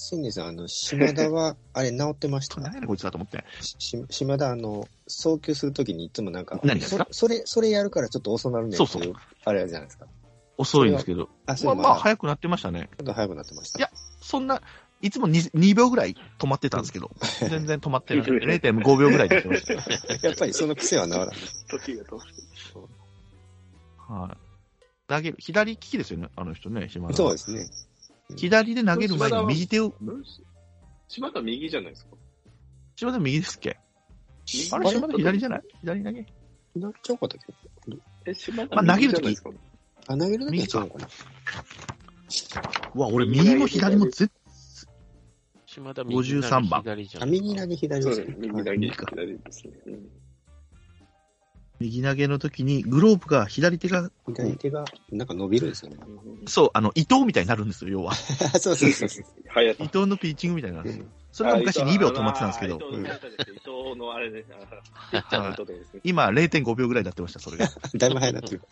[0.01, 3.44] 新年さん、あの、島田は、 あれ、治ってました何やねんこいつだと思って。
[3.61, 3.76] し
[4.11, 7.09] 島田、あの、送球するときにいつもなんか、何がですか？
[7.11, 10.07] そそれ、それやるからちょっと遅なるねんそうそうっていあれじゃないですか。
[10.57, 11.28] 遅いんですけど。
[11.46, 12.88] あ、そまあ、れまあ、早くなってましたね。
[12.96, 13.78] ちょっと早くなってました。
[13.80, 13.90] いや
[14.20, 14.62] そんな、
[15.01, 17.11] いつも 2, 2秒ぐらい止まってたんですけど、
[17.49, 19.80] 全然止まってなくて、 0.5秒ぐらいでやってましたよ。
[20.22, 21.36] やっぱりその癖は治らない。
[21.68, 22.14] 時が通
[24.12, 24.36] はい。
[25.09, 27.66] 投げる、左利きですよね、あの人ね、島田はそうですね。
[28.36, 29.94] 左で投げる前に右手を、
[31.08, 32.16] 島田右じゃないですか。
[32.96, 33.78] 島田右ですっけ？
[34.52, 34.68] 右？
[34.72, 35.62] あれ、島田左じゃない？
[35.80, 36.26] 左投げ？
[36.74, 37.54] 左ちゃうかったっけ？
[38.26, 39.50] え、島田まあ投げる時右じゃないですか。
[40.08, 41.08] あ、投げるだけは違うのかな。
[42.94, 44.30] うわ、俺右も左も絶
[45.66, 46.80] 島田53番。
[46.80, 47.30] あ、左じゃん。
[47.30, 48.36] 右投げ左そうですね。
[48.38, 49.72] 右投げ、左ですね。
[51.80, 55.96] うん右投げの時に、グローブが左手が、左手が、なんか伸びるんですよね。
[56.46, 58.14] そう、あの、伊藤みたいになるんですよ、要は。
[58.58, 59.24] そうそうそうそう。
[59.46, 61.06] 早伊藤のピッチングみたいになるんですよ。
[61.30, 64.48] それが昔2秒止まってたんですけど、伊藤のあれです。
[64.52, 64.56] あ
[65.12, 66.00] ピッチャーの伊藤ですね。
[66.02, 67.68] 今0.5秒ぐらいになってました、それが。
[67.94, 68.62] だいぶ早くなってる。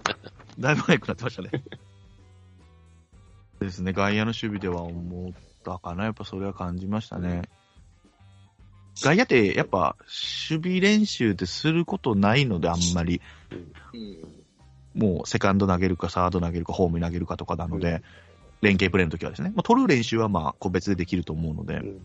[0.58, 1.50] だいぶ早くなってましたね。
[3.60, 5.32] ですね、外野の守備では思っ
[5.64, 7.42] たかな、やっぱそれは感じましたね。
[8.96, 9.96] 外野ってやっぱ
[10.50, 13.20] 守備練習ですることないので、あんまり。
[13.92, 14.24] うん。
[14.94, 18.02] もうセカンド投げるか、サード投げるか、ホームに投げるかとかなので、
[18.60, 22.00] 連携プレーの時はですね、まあ、取る練習はまあ個別でできると思うので、うん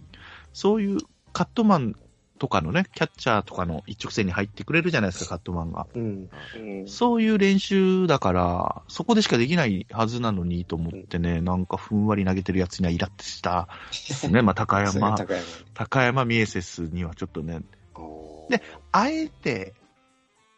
[0.53, 0.97] そういう
[1.31, 1.95] カットマン
[2.39, 5.87] とかのね、キャッチャーとかの一直線に入ってくれるじゃないですか、カットマンが。
[5.93, 6.29] うん。
[6.55, 13.67] うんそういう練習だから、そこでしかできないはずなのにと思ってね、なんかふんわり投げてるやつにはイラッとした。
[14.31, 15.43] ね、まあ高山、高山。
[15.73, 17.61] 高山ミエセスにはちょっとね、
[18.49, 19.73] であえて、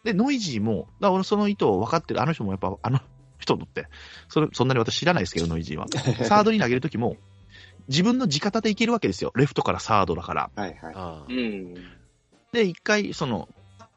[0.04, 3.00] で、ノイジーも、だ俺その意図を分かってる、あの人もやっぱ、あの
[3.38, 3.88] 人のって、
[4.30, 5.88] それ、そんなに私知らないですけど、ノイジーは。
[6.26, 7.18] サードに投げるときも、
[7.88, 9.32] 自分の地方でいけるわけですよ。
[9.36, 10.50] レフトからサードだから。
[10.56, 11.36] はいはい。
[12.54, 13.48] で、一回、その、
[13.80, 13.88] カッ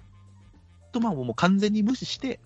[0.92, 2.40] トマンをもう完全に無視して、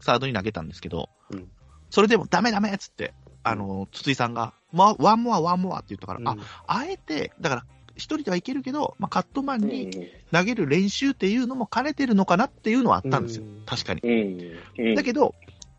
[0.00, 1.48] サードに投げたんですけど、うん
[1.90, 3.12] それでもダメダメっつって、
[3.42, 6.36] あの、筒井さんが、まあ、ワンモア、ワンモアって言ったから、あ、
[6.66, 7.64] あえて、だから、
[7.96, 9.90] 一人ではいけるけど、まあ、カットマンに
[10.32, 13.44] 投げる練習っていうのも兼ねてるのかなっていうのはあったんですよ。
[13.44, 14.00] うん確かに。
[14.02, 14.58] うん。
[14.78, 14.94] うん。
[14.94, 15.34] だけど、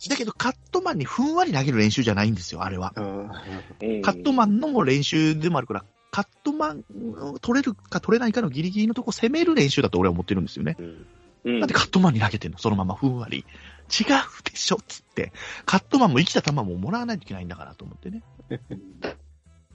[0.09, 2.91] だけど、カットマンにふんわり投げる練習じゃないんですよ、あれは。
[2.93, 6.83] カットマンの練習でもあるから、カットマン
[7.17, 10.75] を取れるか取れないかのギリギリのとこ攻める練習だと俺は思ってるんですよね。
[10.79, 10.85] うん
[11.43, 12.59] うんなんでカットマンに投げてんの？
[12.59, 13.39] そのままふんわり。
[13.39, 13.45] 違う
[14.43, 14.75] でしょ？
[14.75, 15.33] っつって。
[15.65, 18.21] カットマンも生きた球ももらわないといけないんだからと思ってね。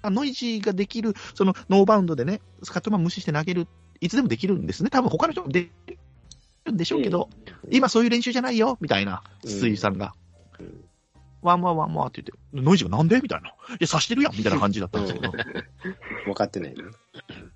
[0.00, 3.66] あノイジーができる、そのノーバウンドでね、カットマン無視して投げる、
[4.00, 4.90] いつでもできるんですね。
[4.90, 5.70] 多分他の人もでき
[6.66, 7.30] るんでしょうけど、
[7.70, 10.14] 今そういう練習じゃないよ、みたいな、筒井さんが。
[10.60, 10.82] うん
[11.42, 13.20] one more one more って言って、ノイジーがなんで？
[13.20, 13.50] みたいな。
[13.50, 15.30] いや、刺してるやんみたいな感じだったんですけど。
[16.24, 16.82] 分かってないね。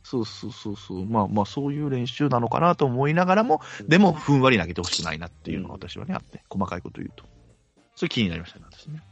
[0.04, 1.06] そうそうそうそう。
[1.06, 7.24] まあまあ、そういう練習なのかなと思いながらも、でも、ふんわり投げてほしくないなっていうのが私はね、あって、細かいこと言うと。
[7.96, 9.02] それ気になりましたね、私ね。